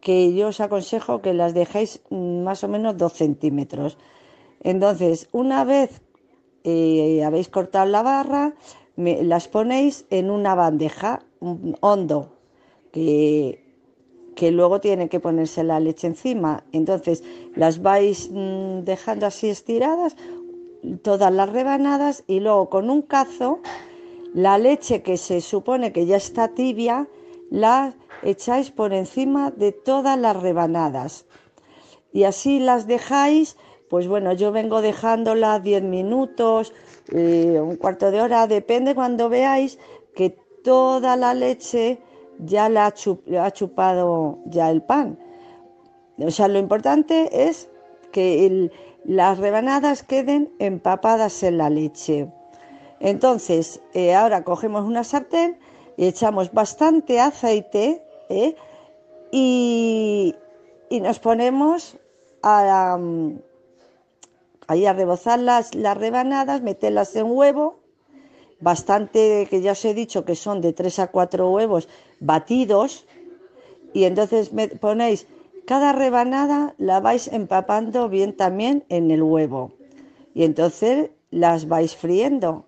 que 0.02 0.34
yo 0.34 0.50
os 0.50 0.60
aconsejo 0.62 1.22
que 1.22 1.34
las 1.34 1.54
dejéis 1.54 2.02
más 2.12 2.64
o 2.64 2.68
menos 2.68 2.98
dos 2.98 3.14
centímetros. 3.14 3.98
Entonces, 4.64 5.30
una 5.32 5.64
vez 5.64 6.02
eh, 6.64 7.24
habéis 7.24 7.50
cortado 7.50 7.86
la 7.88 8.04
barra, 8.04 8.54
me- 8.96 9.24
las 9.24 9.48
ponéis 9.48 10.06
en 10.10 10.30
una 10.32 10.56
bandeja 10.56 11.22
un 11.40 11.76
hondo, 11.82 12.34
que 12.92 13.64
que 14.36 14.52
luego 14.52 14.80
tiene 14.82 15.10
que 15.10 15.20
ponerse 15.20 15.64
la 15.64 15.80
leche 15.80 16.08
encima. 16.08 16.64
Entonces 16.72 17.24
las 17.56 17.82
vais 17.82 18.30
mm, 18.32 18.82
dejando 18.84 19.26
así 19.26 19.50
estiradas, 19.50 20.16
todas 21.04 21.32
las 21.34 21.50
rebanadas 21.52 22.24
y 22.28 22.40
luego 22.40 22.70
con 22.70 22.90
un 22.90 23.02
cazo 23.02 23.62
la 24.34 24.58
leche 24.58 25.02
que 25.02 25.18
se 25.18 25.42
supone 25.42 25.92
que 25.92 26.06
ya 26.06 26.18
está 26.18 26.50
tibia 26.50 27.08
la 27.50 27.96
echáis 28.24 28.72
por 28.72 28.94
encima 28.94 29.52
de 29.52 29.72
todas 29.72 30.18
las 30.18 30.36
rebanadas. 30.42 31.26
Y 32.12 32.24
así 32.24 32.60
las 32.60 32.88
dejáis 32.88 33.58
pues 33.90 34.08
bueno 34.08 34.34
yo 34.34 34.52
vengo 34.52 34.82
dejándolas 34.82 35.64
10 35.64 35.82
minutos 35.84 36.74
eh, 37.14 37.58
un 37.62 37.78
cuarto 37.78 38.12
de 38.12 38.22
hora 38.22 38.48
depende 38.48 38.94
cuando 38.96 39.30
veáis 39.30 39.80
que 40.16 40.38
toda 40.64 41.16
la 41.16 41.34
leche 41.34 42.00
ya 42.40 42.68
la 42.70 42.88
ha, 42.88 42.94
chup- 42.94 43.38
ha 43.40 43.50
chupado 43.52 44.40
ya 44.46 44.70
el 44.70 44.82
pan. 44.82 45.18
O 46.20 46.32
sea 46.32 46.48
lo 46.48 46.60
importante 46.60 47.48
es 47.48 47.70
que 48.12 48.70
las 49.06 49.38
rebanadas 49.38 50.04
queden 50.04 50.52
empapadas 50.60 51.44
en 51.44 51.58
la 51.60 51.70
leche. 51.70 52.30
Entonces, 53.00 53.80
eh, 53.94 54.16
ahora 54.16 54.44
cogemos 54.44 54.84
una 54.84 55.04
sartén 55.04 55.60
y 55.98 56.08
echamos 56.08 56.52
bastante 56.52 57.20
aceite 57.20 58.04
¿eh? 58.30 58.56
y, 59.32 60.36
y 60.90 61.02
nos 61.02 61.20
ponemos 61.20 61.98
a, 62.42 62.98
mm, 62.98 63.40
ahí 64.68 64.86
a 64.86 64.94
rebozar 64.94 65.40
las, 65.40 65.76
las 65.76 65.98
rebanadas, 65.98 66.62
meterlas 66.62 67.16
en 67.16 67.28
huevo, 67.30 67.80
bastante, 68.60 69.48
que 69.50 69.62
ya 69.62 69.74
os 69.74 69.86
he 69.86 69.94
dicho 69.94 70.26
que 70.26 70.36
son 70.36 70.62
de 70.62 70.74
3 70.74 71.00
a 71.00 71.08
4 71.08 71.52
huevos 71.52 71.88
batidos, 72.20 73.06
y 73.94 74.06
entonces 74.06 74.54
me 74.54 74.68
ponéis 74.68 75.28
cada 75.66 75.92
rebanada, 75.94 76.74
la 76.78 77.00
vais 77.00 77.28
empapando 77.28 78.10
bien 78.10 78.36
también 78.36 78.86
en 78.90 79.12
el 79.12 79.22
huevo, 79.22 79.72
y 80.34 80.44
entonces 80.44 81.12
las 81.30 81.68
vais 81.68 81.96
friendo. 81.96 82.66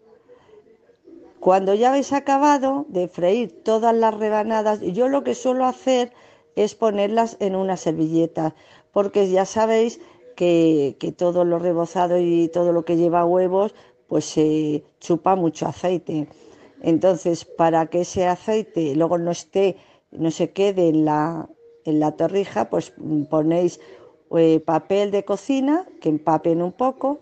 Cuando 1.39 1.73
ya 1.73 1.89
habéis 1.89 2.11
acabado 2.11 2.85
de 2.89 3.07
freír 3.07 3.63
todas 3.63 3.95
las 3.95 4.13
rebanadas, 4.13 4.81
yo 4.81 5.07
lo 5.07 5.23
que 5.23 5.35
suelo 5.35 5.65
hacer 5.65 6.11
es 6.55 6.75
ponerlas 6.75 7.37
en 7.39 7.55
una 7.55 7.77
servilleta, 7.77 8.55
porque 8.91 9.29
ya 9.29 9.45
sabéis 9.45 10.01
que, 10.35 10.97
que 10.99 11.11
todo 11.11 11.45
lo 11.45 11.59
rebozado 11.59 12.17
y 12.19 12.49
todo 12.49 12.73
lo 12.73 12.83
que 12.83 12.97
lleva 12.97 13.25
huevos, 13.25 13.73
pues 14.07 14.25
se 14.25 14.83
chupa 14.99 15.35
mucho 15.35 15.67
aceite. 15.67 16.27
Entonces, 16.81 17.45
para 17.45 17.85
que 17.87 18.01
ese 18.01 18.27
aceite 18.27 18.95
luego 18.95 19.17
no 19.17 19.31
esté, 19.31 19.77
no 20.11 20.31
se 20.31 20.51
quede 20.51 20.89
en 20.89 21.05
la, 21.05 21.47
en 21.85 21.99
la 21.99 22.11
torrija, 22.13 22.69
pues 22.69 22.93
ponéis 23.29 23.79
eh, 24.37 24.59
papel 24.59 25.11
de 25.11 25.23
cocina 25.23 25.87
que 26.01 26.09
empapen 26.09 26.61
un 26.61 26.71
poco 26.71 27.19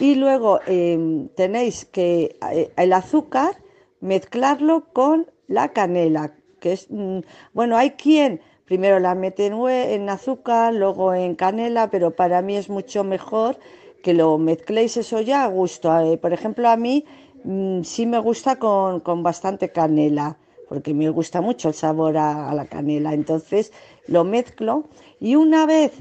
y 0.00 0.14
luego 0.16 0.60
eh, 0.66 1.28
tenéis 1.36 1.84
que 1.84 2.36
eh, 2.52 2.72
el 2.76 2.92
azúcar 2.92 3.56
mezclarlo 4.00 4.92
con 4.92 5.30
la 5.46 5.68
canela, 5.68 6.34
que 6.60 6.72
es, 6.72 6.90
mm, 6.90 7.20
bueno, 7.52 7.76
hay 7.76 7.90
quien 7.90 8.40
primero 8.64 8.98
la 8.98 9.14
mete 9.14 9.46
en, 9.46 9.54
en 9.68 10.08
azúcar, 10.08 10.74
luego 10.74 11.14
en 11.14 11.34
canela, 11.34 11.90
pero 11.90 12.10
para 12.10 12.42
mí 12.42 12.56
es 12.56 12.68
mucho 12.68 13.04
mejor 13.04 13.58
que 14.02 14.14
lo 14.14 14.36
mezcléis 14.38 14.96
eso 14.96 15.20
ya 15.20 15.44
a 15.44 15.48
gusto. 15.48 15.96
Eh, 16.00 16.18
por 16.18 16.32
ejemplo, 16.32 16.68
a 16.68 16.76
mí 16.76 17.04
mm, 17.44 17.82
sí 17.82 18.06
me 18.06 18.18
gusta 18.18 18.56
con, 18.58 19.00
con 19.00 19.22
bastante 19.22 19.70
canela, 19.70 20.38
porque 20.68 20.92
me 20.94 21.08
gusta 21.10 21.40
mucho 21.40 21.68
el 21.68 21.74
sabor 21.74 22.16
a 22.16 22.52
la 22.54 22.66
canela. 22.66 23.14
Entonces 23.14 23.72
lo 24.06 24.24
mezclo 24.24 24.84
y 25.20 25.36
una 25.36 25.66
vez 25.66 25.92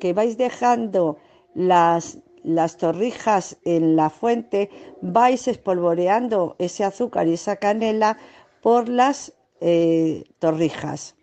que 0.00 0.12
vais 0.12 0.36
dejando 0.36 1.18
las, 1.54 2.18
las 2.44 2.76
torrijas 2.76 3.56
en 3.64 3.96
la 3.96 4.10
fuente, 4.10 4.70
vais 5.00 5.46
espolvoreando 5.48 6.56
ese 6.58 6.84
azúcar 6.84 7.28
y 7.28 7.34
esa 7.34 7.56
canela 7.56 8.18
por 8.62 8.88
las 8.88 9.32
eh, 9.60 10.24
torrijas. 10.38 11.14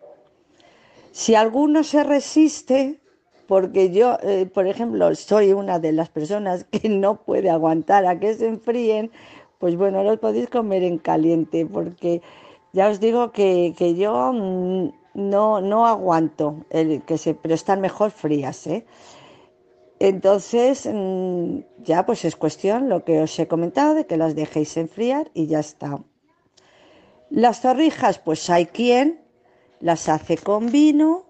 Si 1.12 1.34
alguno 1.34 1.82
se 1.82 2.04
resiste, 2.04 3.00
porque 3.46 3.90
yo, 3.90 4.16
eh, 4.22 4.46
por 4.46 4.66
ejemplo, 4.66 5.12
soy 5.14 5.52
una 5.52 5.78
de 5.78 5.92
las 5.92 6.08
personas 6.08 6.64
que 6.64 6.88
no 6.88 7.16
puede 7.22 7.50
aguantar 7.50 8.06
a 8.06 8.18
que 8.18 8.34
se 8.34 8.46
enfríen, 8.46 9.10
pues 9.58 9.76
bueno, 9.76 10.02
los 10.04 10.18
podéis 10.18 10.48
comer 10.48 10.84
en 10.84 10.98
caliente, 10.98 11.66
porque 11.66 12.22
ya 12.72 12.88
os 12.88 13.00
digo 13.00 13.32
que, 13.32 13.74
que 13.76 13.94
yo 13.94 14.32
mm, 14.32 14.92
no, 15.14 15.60
no 15.60 15.86
aguanto, 15.86 16.64
el 16.70 17.02
que 17.02 17.18
se, 17.18 17.34
pero 17.34 17.54
están 17.54 17.80
mejor 17.80 18.10
frías, 18.10 18.66
¿eh? 18.66 18.86
Entonces, 20.00 20.88
mm, 20.90 21.58
ya 21.84 22.06
pues 22.06 22.24
es 22.24 22.34
cuestión 22.34 22.88
lo 22.88 23.04
que 23.04 23.20
os 23.20 23.38
he 23.38 23.46
comentado, 23.46 23.94
de 23.94 24.06
que 24.06 24.16
las 24.16 24.34
dejéis 24.34 24.76
enfriar 24.78 25.30
y 25.34 25.46
ya 25.46 25.60
está. 25.60 26.00
Las 27.28 27.60
torrijas, 27.60 28.18
pues 28.18 28.48
hay 28.48 28.66
quien 28.66 29.20
las 29.78 30.08
hace 30.08 30.38
con 30.38 30.72
vino, 30.72 31.26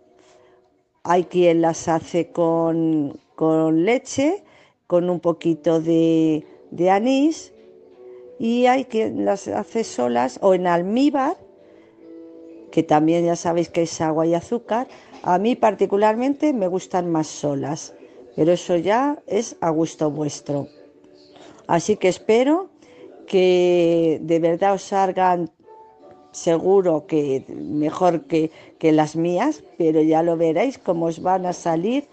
hay 1.02 1.24
quien 1.24 1.62
las 1.62 1.88
hace 1.88 2.30
con, 2.30 3.18
con 3.34 3.84
leche, 3.84 4.44
con 4.86 5.10
un 5.10 5.18
poquito 5.18 5.80
de, 5.80 6.46
de 6.70 6.90
anís 6.90 7.52
y 8.38 8.66
hay 8.66 8.84
quien 8.84 9.24
las 9.24 9.48
hace 9.48 9.82
solas 9.82 10.38
o 10.42 10.54
en 10.54 10.68
almíbar, 10.68 11.36
que 12.70 12.84
también 12.84 13.24
ya 13.24 13.34
sabéis 13.34 13.68
que 13.68 13.82
es 13.82 14.00
agua 14.00 14.26
y 14.26 14.34
azúcar. 14.34 14.86
A 15.24 15.38
mí 15.38 15.56
particularmente 15.56 16.52
me 16.52 16.68
gustan 16.68 17.10
más 17.10 17.26
solas, 17.26 17.94
pero 18.40 18.52
eso 18.52 18.74
ya 18.78 19.22
es 19.26 19.56
a 19.60 19.68
gusto 19.68 20.10
vuestro. 20.10 20.66
Así 21.66 21.98
que 21.98 22.08
espero 22.08 22.70
que 23.26 24.18
de 24.22 24.38
verdad 24.38 24.72
os 24.72 24.84
salgan 24.84 25.50
seguro 26.32 27.04
que 27.06 27.44
mejor 27.50 28.22
que, 28.22 28.50
que 28.78 28.92
las 28.92 29.14
mías, 29.14 29.62
pero 29.76 30.00
ya 30.00 30.22
lo 30.22 30.38
veréis 30.38 30.78
cómo 30.78 31.04
os 31.04 31.20
van 31.20 31.44
a 31.44 31.52
salir 31.52 32.08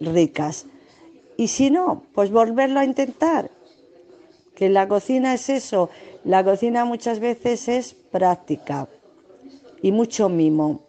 ricas. 0.00 0.64
Y 1.36 1.48
si 1.48 1.68
no, 1.68 2.04
pues 2.14 2.30
volverlo 2.30 2.80
a 2.80 2.86
intentar. 2.86 3.50
Que 4.54 4.70
la 4.70 4.88
cocina 4.88 5.34
es 5.34 5.50
eso, 5.50 5.90
la 6.24 6.42
cocina 6.42 6.86
muchas 6.86 7.20
veces 7.20 7.68
es 7.68 7.92
práctica 7.92 8.88
y 9.82 9.92
mucho 9.92 10.30
mimo. 10.30 10.85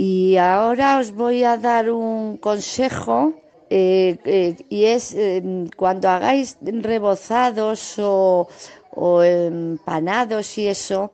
Y 0.00 0.36
ahora 0.36 1.00
os 1.00 1.10
voy 1.10 1.42
a 1.42 1.56
dar 1.56 1.90
un 1.90 2.36
consejo 2.36 3.34
eh, 3.68 4.16
eh, 4.24 4.54
y 4.68 4.84
es 4.84 5.12
eh, 5.12 5.42
cuando 5.76 6.08
hagáis 6.08 6.56
rebozados 6.62 7.96
o, 7.98 8.46
empanados 9.24 10.56
y 10.56 10.68
eso, 10.68 11.10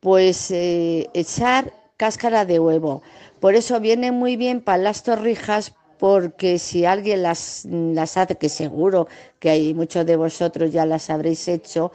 pues 0.00 0.50
echar 0.50 1.74
cáscara 1.98 2.46
de 2.46 2.58
huevo. 2.58 3.02
Por 3.38 3.54
eso 3.54 3.80
viene 3.80 4.12
muy 4.12 4.36
bien 4.36 4.62
para 4.62 4.82
las 4.82 5.02
torrijas 5.02 5.74
porque 5.98 6.58
si 6.58 6.86
alguien 6.86 7.22
las, 7.22 7.66
las 7.66 8.16
hace, 8.16 8.36
que 8.36 8.48
seguro 8.48 9.08
que 9.38 9.50
hay 9.50 9.74
muchos 9.74 10.06
de 10.06 10.16
vosotros 10.16 10.72
ya 10.72 10.86
las 10.86 11.10
habréis 11.10 11.46
hecho, 11.48 11.92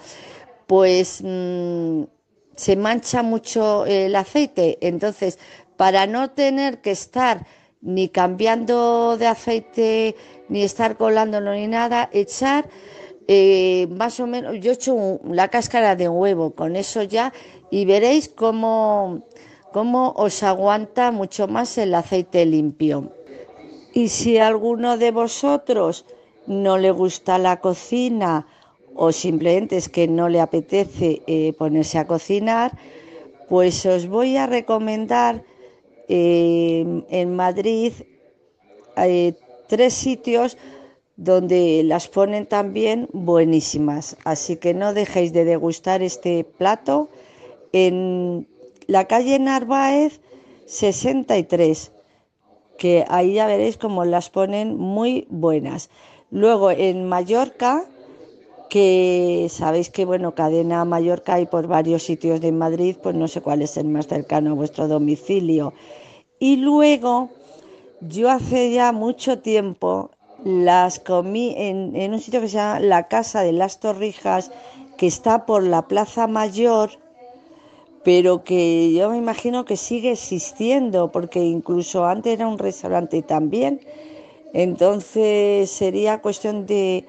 pues 0.67 1.19
mm, 1.23 2.03
se 2.55 2.75
mancha 2.75 3.23
mucho 3.23 3.87
el 3.87 4.15
aceite. 4.15 4.77
Entonces, 4.81 5.39
para 5.77 6.05
no 6.07 6.31
tener 6.31 6.81
que 6.81 6.91
estar 6.91 7.45
ni 7.81 8.09
cambiando 8.09 9.17
de 9.17 9.27
aceite, 9.27 10.15
ni 10.49 10.63
estar 10.63 10.97
colándolo 10.97 11.53
ni 11.53 11.67
nada, 11.67 12.09
echar 12.13 12.69
eh, 13.27 13.87
más 13.89 14.19
o 14.19 14.27
menos, 14.27 14.55
yo 14.59 14.73
un- 14.93 15.35
la 15.35 15.47
cáscara 15.47 15.95
de 15.95 16.09
huevo 16.09 16.51
con 16.51 16.75
eso 16.75 17.03
ya 17.03 17.33
y 17.69 17.85
veréis 17.85 18.29
cómo, 18.29 19.21
cómo 19.71 20.13
os 20.17 20.43
aguanta 20.43 21.11
mucho 21.11 21.47
más 21.47 21.77
el 21.77 21.93
aceite 21.95 22.45
limpio. 22.45 23.13
Y 23.93 24.09
si 24.09 24.37
alguno 24.37 24.97
de 24.97 25.11
vosotros 25.11 26.05
no 26.47 26.77
le 26.77 26.91
gusta 26.91 27.37
la 27.37 27.59
cocina 27.61 28.47
o 28.95 29.11
simplemente 29.11 29.77
es 29.77 29.87
que 29.89 30.07
no 30.07 30.27
le 30.27 30.41
apetece 30.41 31.21
eh, 31.27 31.53
ponerse 31.53 31.97
a 31.99 32.07
cocinar, 32.07 32.77
pues 33.49 33.85
os 33.85 34.07
voy 34.07 34.37
a 34.37 34.47
recomendar 34.47 35.43
en 36.11 37.35
Madrid 37.35 37.93
eh, 38.97 39.33
tres 39.67 39.93
sitios 39.93 40.57
donde 41.15 41.83
las 41.85 42.07
ponen 42.07 42.45
también 42.45 43.07
buenísimas. 43.13 44.17
Así 44.25 44.57
que 44.57 44.73
no 44.73 44.93
dejéis 44.93 45.33
de 45.33 45.45
degustar 45.45 46.01
este 46.01 46.43
plato 46.43 47.09
en 47.71 48.47
la 48.87 49.05
calle 49.05 49.39
Narváez 49.39 50.19
63 50.65 51.91
que 52.77 53.05
ahí 53.09 53.35
ya 53.35 53.45
veréis 53.45 53.77
cómo 53.77 54.05
las 54.05 54.31
ponen 54.31 54.75
muy 54.75 55.27
buenas. 55.29 55.91
Luego 56.31 56.71
en 56.71 57.07
Mallorca, 57.07 57.85
que 58.71 59.47
sabéis 59.51 59.91
que 59.91 60.03
bueno, 60.03 60.33
cadena 60.33 60.83
Mallorca 60.83 61.35
hay 61.35 61.45
por 61.45 61.67
varios 61.67 62.01
sitios 62.01 62.41
de 62.41 62.51
Madrid, 62.51 62.95
pues 63.03 63.13
no 63.13 63.27
sé 63.27 63.41
cuál 63.41 63.61
es 63.61 63.77
el 63.77 63.87
más 63.87 64.07
cercano 64.07 64.51
a 64.51 64.55
vuestro 64.55 64.87
domicilio. 64.87 65.73
Y 66.41 66.57
luego, 66.57 67.31
yo 68.01 68.29
hace 68.31 68.71
ya 68.73 68.91
mucho 68.93 69.39
tiempo 69.41 70.11
las 70.37 70.99
comí 70.99 71.53
en, 71.57 71.95
en 71.95 72.13
un 72.13 72.21
sitio 72.21 72.41
que 72.41 72.49
se 72.49 72.57
llama 72.57 72.79
la 72.81 73.07
Casa 73.07 73.43
de 73.43 73.53
las 73.53 73.79
Torrijas, 73.79 74.51
que 74.97 75.07
está 75.07 75.45
por 75.45 75.63
la 75.63 75.87
Plaza 75.87 76.27
Mayor, 76.27 76.91
pero 78.03 78.43
que 78.43 78.93
yo 78.93 79.09
me 79.11 79.17
imagino 79.17 79.65
que 79.65 79.77
sigue 79.77 80.11
existiendo, 80.11 81.11
porque 81.11 81.39
incluso 81.43 82.05
antes 82.05 82.33
era 82.33 82.47
un 82.47 82.57
restaurante 82.57 83.21
también. 83.21 83.81
Entonces 84.53 85.71
sería 85.71 86.21
cuestión 86.21 86.65
de, 86.67 87.07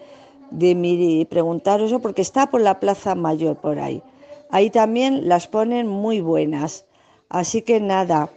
de 0.51 0.75
mi- 0.75 1.25
preguntaros 1.27 1.89
eso, 1.89 2.01
porque 2.03 2.23
está 2.23 2.51
por 2.51 2.61
la 2.63 2.81
Plaza 2.81 3.15
Mayor 3.17 3.57
por 3.59 3.79
ahí. 3.81 4.05
Ahí 4.49 4.71
también 4.71 5.29
las 5.29 5.49
ponen 5.49 5.89
muy 5.89 6.21
buenas. 6.21 6.87
Así 7.29 7.63
que 7.63 7.81
nada, 7.81 8.33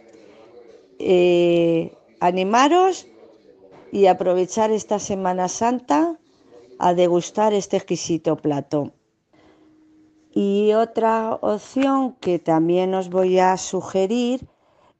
eh, 0.98 1.96
animaros 2.20 3.06
y 3.92 4.06
aprovechar 4.06 4.70
esta 4.70 4.98
Semana 4.98 5.48
Santa 5.48 6.18
a 6.78 6.94
degustar 6.94 7.52
este 7.54 7.76
exquisito 7.76 8.36
plato. 8.36 8.92
Y 10.32 10.74
otra 10.74 11.38
opción 11.40 12.16
que 12.20 12.38
también 12.38 12.94
os 12.94 13.08
voy 13.08 13.38
a 13.38 13.56
sugerir 13.56 14.46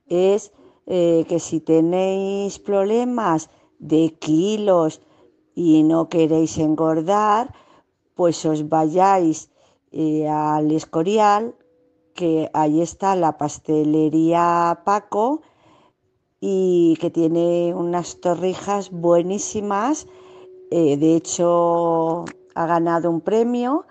es 0.07 0.53
eh, 0.86 1.26
que 1.28 1.40
si 1.40 1.61
tenéis 1.61 2.59
problemas 2.59 3.51
de 3.78 4.14
kilos 4.18 5.03
y 5.55 5.82
no 5.82 6.09
queréis 6.09 6.57
engordar, 6.59 7.55
pues 8.14 8.44
os 8.47 8.68
vayáis 8.68 9.51
eh, 9.92 10.26
al 10.28 10.70
Escorial, 10.72 11.55
que 12.14 12.51
ahí 12.55 12.80
está 12.80 13.14
la 13.14 13.36
pastelería 13.36 14.80
Paco 14.84 15.42
y 16.41 16.97
que 17.01 17.11
tiene 17.11 17.74
unas 17.74 18.20
torrijas 18.20 18.91
buenísimas. 18.91 20.07
eh, 20.70 20.97
de 20.97 21.16
hecho, 21.16 22.24
ha 22.55 22.66
ganado 22.66 23.11
un 23.11 23.20
premio, 23.20 23.87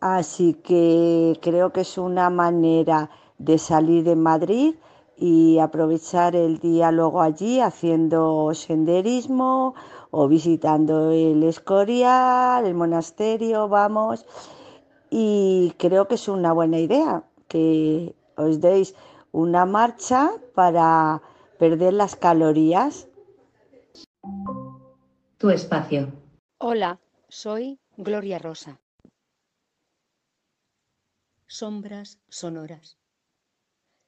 así 0.00 0.54
que 0.54 1.38
creo 1.42 1.72
que 1.72 1.82
es 1.82 1.98
una 1.98 2.30
manera 2.30 3.10
de 3.38 3.58
salir 3.58 4.04
de 4.04 4.16
Madrid 4.16 4.74
y 5.16 5.58
aprovechar 5.58 6.34
el 6.34 6.58
día 6.58 6.90
luego 6.90 7.20
allí 7.22 7.60
haciendo 7.60 8.52
senderismo 8.54 9.74
o 10.10 10.28
visitando 10.28 11.10
el 11.10 11.42
Escorial, 11.44 12.66
el 12.66 12.74
monasterio, 12.74 13.68
vamos. 13.68 14.26
Y 15.10 15.74
creo 15.78 16.08
que 16.08 16.16
es 16.16 16.28
una 16.28 16.52
buena 16.52 16.78
idea 16.78 17.24
que 17.48 18.14
os 18.36 18.60
deis 18.60 18.94
una 19.32 19.66
marcha 19.66 20.32
para 20.54 21.22
perder 21.64 21.94
las 21.94 22.14
calorías. 22.14 23.08
Tu 25.38 25.48
espacio. 25.48 26.12
Hola, 26.58 27.00
soy 27.30 27.80
Gloria 27.96 28.38
Rosa. 28.38 28.82
Sombras 31.46 32.20
sonoras. 32.28 32.98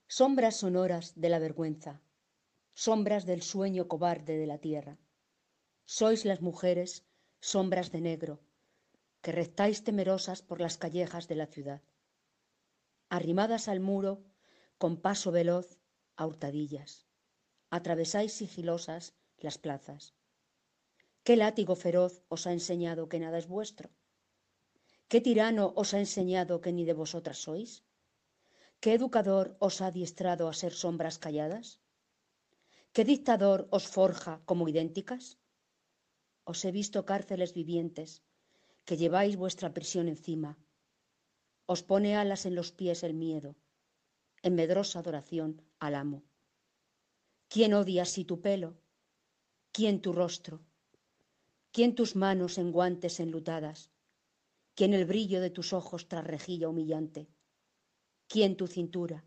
Sombras 0.07 0.57
sonoras 0.57 1.15
de 1.17 1.31
la 1.31 1.39
vergüenza. 1.39 2.03
Sombras 2.75 3.25
del 3.25 3.41
sueño 3.41 3.89
cobarde 3.89 4.37
de 4.37 4.47
la 4.47 4.59
tierra. 4.59 4.99
Sois 5.87 6.27
las 6.27 6.43
mujeres, 6.43 7.07
sombras 7.41 7.91
de 7.91 8.03
negro, 8.03 8.39
que 9.23 9.33
rectáis 9.33 9.83
temerosas 9.83 10.43
por 10.43 10.61
las 10.61 10.77
callejas 10.77 11.27
de 11.27 11.37
la 11.37 11.47
ciudad. 11.47 11.81
Arrimadas 13.09 13.69
al 13.69 13.81
muro, 13.81 14.27
con 14.77 15.01
paso 15.01 15.33
veloz, 15.33 15.79
a 16.17 16.27
hurtadillas. 16.27 17.06
Atravesáis 17.71 18.33
sigilosas 18.33 19.15
las 19.39 19.59
plazas. 19.59 20.15
¿Qué 21.25 21.37
látigo 21.37 21.75
feroz 21.75 22.23
os 22.29 22.47
ha 22.47 22.53
enseñado 22.53 23.09
que 23.09 23.19
nada 23.19 23.39
es 23.39 23.49
vuestro? 23.49 23.91
¿Qué 25.09 25.21
tirano 25.21 25.73
os 25.77 25.93
ha 25.95 25.99
enseñado 25.99 26.61
que 26.61 26.73
ni 26.73 26.85
de 26.85 26.93
vosotras 26.93 27.39
sois? 27.39 27.85
¿Qué 28.81 28.95
educador 28.95 29.57
os 29.59 29.81
ha 29.81 29.87
adiestrado 29.87 30.49
a 30.49 30.53
ser 30.53 30.73
sombras 30.73 31.19
calladas? 31.19 31.81
¿Qué 32.93 33.05
dictador 33.05 33.69
os 33.71 33.89
forja 33.89 34.43
como 34.45 34.69
idénticas? 34.69 35.39
Os 36.45 36.65
he 36.65 36.71
visto 36.71 37.05
cárceles 37.05 37.53
vivientes, 37.53 38.23
que 38.85 38.97
lleváis 38.97 39.37
vuestra 39.37 39.75
prisión 39.75 40.07
encima. 40.09 40.57
Os 41.67 41.83
pone 41.83 42.17
alas 42.17 42.47
en 42.47 42.55
los 42.55 42.71
pies 42.71 43.03
el 43.03 43.15
miedo, 43.15 43.57
en 44.43 44.55
medrosa 44.55 45.01
adoración 45.01 45.63
al 45.81 45.97
amo. 45.97 46.23
¿Quién 47.49 47.75
odia 47.75 48.03
así 48.03 48.25
tu 48.25 48.41
pelo? 48.41 48.77
¿Quién 49.73 50.01
tu 50.01 50.13
rostro? 50.13 50.61
¿Quién 51.73 51.95
tus 51.95 52.17
manos 52.17 52.59
en 52.59 52.73
guantes 52.73 53.21
enlutadas? 53.21 53.91
¿Quién 54.75 54.95
el 54.95 55.05
brillo 55.05 55.41
de 55.41 55.51
tus 55.51 55.73
ojos 55.73 56.09
tras 56.09 56.27
rejilla 56.27 56.69
humillante? 56.69 57.29
¿Quién 58.29 58.57
tu 58.57 58.67
cintura? 58.67 59.25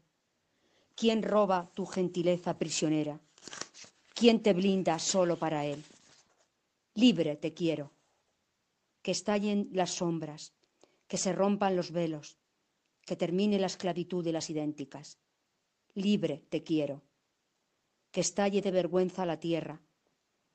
¿Quién 0.95 1.23
roba 1.23 1.71
tu 1.73 1.85
gentileza 1.85 2.57
prisionera? 2.57 3.19
¿Quién 4.13 4.43
te 4.43 4.53
blinda 4.53 4.99
solo 4.99 5.37
para 5.37 5.65
él? 5.65 5.83
Libre 6.95 7.37
te 7.37 7.53
quiero. 7.53 7.91
Que 9.01 9.11
estallen 9.11 9.69
las 9.71 9.91
sombras, 9.91 10.53
que 11.07 11.17
se 11.17 11.31
rompan 11.31 11.75
los 11.75 11.91
velos, 11.91 12.37
que 13.05 13.15
termine 13.15 13.59
la 13.59 13.67
esclavitud 13.67 14.23
de 14.23 14.33
las 14.33 14.49
idénticas. 14.49 15.19
Libre 15.95 16.43
te 16.49 16.63
quiero. 16.63 17.01
Que 18.11 18.21
estalle 18.21 18.61
de 18.61 18.71
vergüenza 18.71 19.25
la 19.25 19.39
tierra, 19.39 19.81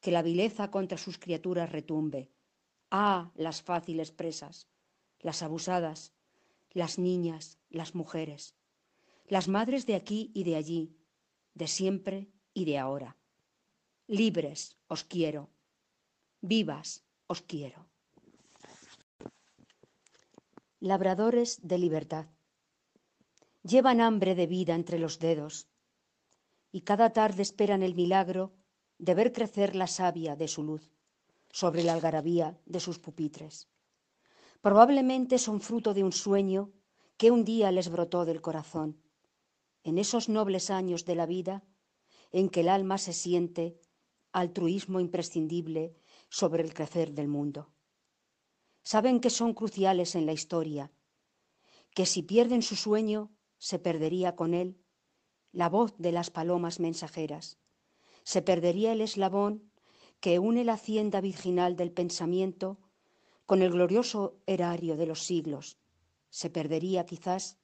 que 0.01 0.11
la 0.11 0.23
vileza 0.23 0.71
contra 0.71 0.99
sus 0.99 1.19
criaturas 1.19 1.73
retumbe. 1.73 2.31
Ah, 2.91 3.33
las 3.37 3.63
fáciles 3.63 4.11
presas, 4.11 4.69
las 5.21 5.43
abusadas, 5.43 6.13
las 6.73 6.99
niñas, 6.99 7.59
las 7.71 7.95
mujeres, 7.95 8.55
las 9.27 9.49
madres 9.49 9.87
de 9.87 9.95
aquí 9.95 10.31
y 10.35 10.45
de 10.45 10.57
allí, 10.57 10.97
de 11.55 11.67
siempre 11.67 12.29
y 12.53 12.67
de 12.67 12.79
ahora. 12.79 13.17
Libres 14.07 14.77
os 14.87 15.05
quiero, 15.05 15.49
vivas 16.43 17.05
os 17.27 17.41
quiero. 17.41 17.87
Labradores 20.81 21.67
de 21.67 21.79
libertad. 21.79 22.27
Llevan 23.63 24.03
hambre 24.03 24.35
de 24.35 24.47
vida 24.47 24.75
entre 24.75 24.99
los 24.99 25.19
dedos 25.19 25.67
y 26.75 26.81
cada 26.81 27.11
tarde 27.11 27.43
esperan 27.43 27.85
el 27.85 27.95
milagro 27.95 28.53
de 28.99 29.15
ver 29.15 29.33
crecer 29.33 29.77
la 29.77 29.87
savia 29.87 30.35
de 30.35 30.49
su 30.49 30.65
luz 30.65 30.91
sobre 31.53 31.85
la 31.85 31.93
algarabía 31.93 32.59
de 32.67 32.81
sus 32.81 32.99
pupitres. 32.99 33.69
Probablemente 34.61 35.39
son 35.39 35.61
fruto 35.61 35.95
de 35.95 36.03
un 36.03 36.11
sueño 36.11 36.73
que 37.17 37.31
un 37.31 37.45
día 37.45 37.71
les 37.71 37.91
brotó 37.91 38.25
del 38.25 38.41
corazón, 38.41 39.01
en 39.85 39.99
esos 39.99 40.29
nobles 40.29 40.69
años 40.69 41.05
de 41.05 41.15
la 41.15 41.27
vida 41.27 41.63
en 42.33 42.49
que 42.49 42.63
el 42.63 42.69
alma 42.69 42.99
se 42.99 43.13
siente 43.13 43.79
altruismo 44.33 44.99
imprescindible 44.99 45.95
sobre 46.29 46.65
el 46.65 46.75
crecer 46.75 47.13
del 47.13 47.29
mundo. 47.29 47.71
Saben 48.83 49.21
que 49.21 49.31
son 49.31 49.55
cruciales 49.55 50.17
en 50.17 50.27
la 50.27 50.33
historia, 50.33 50.91
que 51.95 52.05
si 52.05 52.25
pierden 52.25 52.63
su 52.63 52.75
sueño 52.75 53.31
se 53.59 53.79
perdería 53.79 54.35
con 54.35 54.55
él 54.55 54.84
la 55.55 55.69
voz 55.69 55.95
de 55.99 56.11
las 56.13 56.31
palomas 56.31 56.81
mensajeras, 56.81 57.59
se 58.25 58.43
perdería 58.43 58.93
el 58.93 59.01
eslabón 59.01 59.71
que 60.21 60.39
une 60.39 60.65
la 60.65 60.75
hacienda 60.75 61.21
virginal 61.21 61.77
del 61.77 61.93
pensamiento 61.93 62.79
con 63.47 63.63
el 63.63 63.71
glorioso 63.71 64.37
erario 64.47 64.97
de 64.97 65.07
los 65.07 65.23
siglos, 65.23 65.79
se 66.29 66.51
perdería 66.51 67.07
quizás 67.07 67.57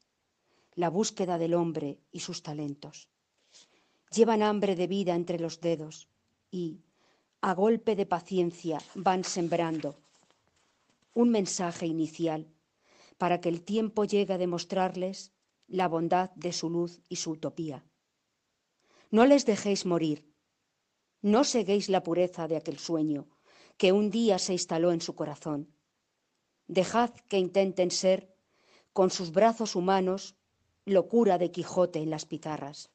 la 0.75 0.89
búsqueda 0.89 1.37
del 1.37 1.55
hombre 1.55 1.99
y 2.13 2.21
sus 2.21 2.43
talentos. 2.43 3.09
Llevan 4.15 4.43
hambre 4.43 4.77
de 4.77 4.87
vida 4.87 5.15
entre 5.15 5.41
los 5.41 5.61
dedos 5.61 6.09
y, 6.51 6.81
a 7.41 7.55
golpe 7.55 7.97
de 7.97 8.07
paciencia, 8.07 8.79
van 8.95 9.25
sembrando 9.25 9.97
un 11.15 11.31
mensaje 11.31 11.87
inicial 11.87 12.47
para 13.19 13.41
que 13.41 13.49
el 13.49 13.63
tiempo 13.63 14.05
llegue 14.05 14.35
a 14.35 14.39
demostrarles 14.39 15.33
la 15.71 15.87
bondad 15.89 16.31
de 16.35 16.53
su 16.53 16.69
luz 16.69 17.01
y 17.09 17.17
su 17.17 17.31
utopía. 17.31 17.87
No 19.11 19.25
les 19.25 19.47
dejéis 19.47 19.87
morir, 19.87 20.29
no 21.23 21.45
seguéis 21.45 21.89
la 21.89 22.03
pureza 22.03 22.49
de 22.49 22.57
aquel 22.57 22.79
sueño 22.79 23.29
que 23.77 23.93
un 23.93 24.11
día 24.11 24.39
se 24.39 24.53
instaló 24.53 24.93
en 24.93 25.01
su 25.01 25.15
corazón. 25.15 25.73
Dejad 26.67 27.11
que 27.29 27.39
intenten 27.39 27.91
ser, 27.91 28.35
con 28.93 29.11
sus 29.11 29.31
brazos 29.33 29.75
humanos, 29.77 30.37
locura 30.85 31.39
de 31.39 31.51
Quijote 31.51 32.01
en 32.01 32.11
las 32.11 32.27
pizarras. 32.27 32.91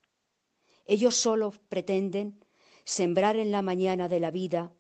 Ellos 0.85 1.15
solo 1.15 1.53
pretenden 1.69 2.43
sembrar 2.83 3.37
en 3.37 3.51
la 3.51 3.61
mañana 3.61 4.09
de 4.09 4.19
la 4.19 4.31
vida 4.31 4.73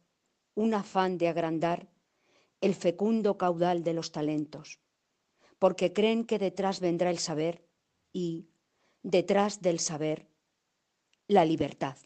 un 0.53 0.73
afán 0.73 1.17
de 1.17 1.29
agrandar 1.29 1.89
el 2.61 2.75
fecundo 2.75 3.37
caudal 3.37 3.83
de 3.83 3.93
los 3.93 4.11
talentos, 4.11 4.79
porque 5.59 5.93
creen 5.93 6.25
que 6.25 6.39
detrás 6.39 6.79
vendrá 6.79 7.09
el 7.09 7.19
saber 7.19 7.64
y, 8.15 8.47
detrás 9.03 9.61
del 9.61 9.79
saber, 9.79 10.25
la 11.27 11.43
libertad. 11.43 11.97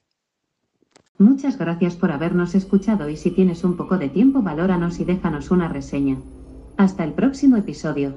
Muchas 1.19 1.57
gracias 1.59 1.95
por 1.95 2.11
habernos 2.11 2.55
escuchado 2.55 3.09
y 3.09 3.15
si 3.15 3.29
tienes 3.29 3.63
un 3.63 3.77
poco 3.77 3.99
de 3.99 4.09
tiempo 4.09 4.41
valóranos 4.41 4.99
y 4.99 5.05
déjanos 5.05 5.51
una 5.51 5.67
reseña. 5.67 6.17
Hasta 6.77 7.03
el 7.03 7.13
próximo 7.13 7.57
episodio. 7.57 8.15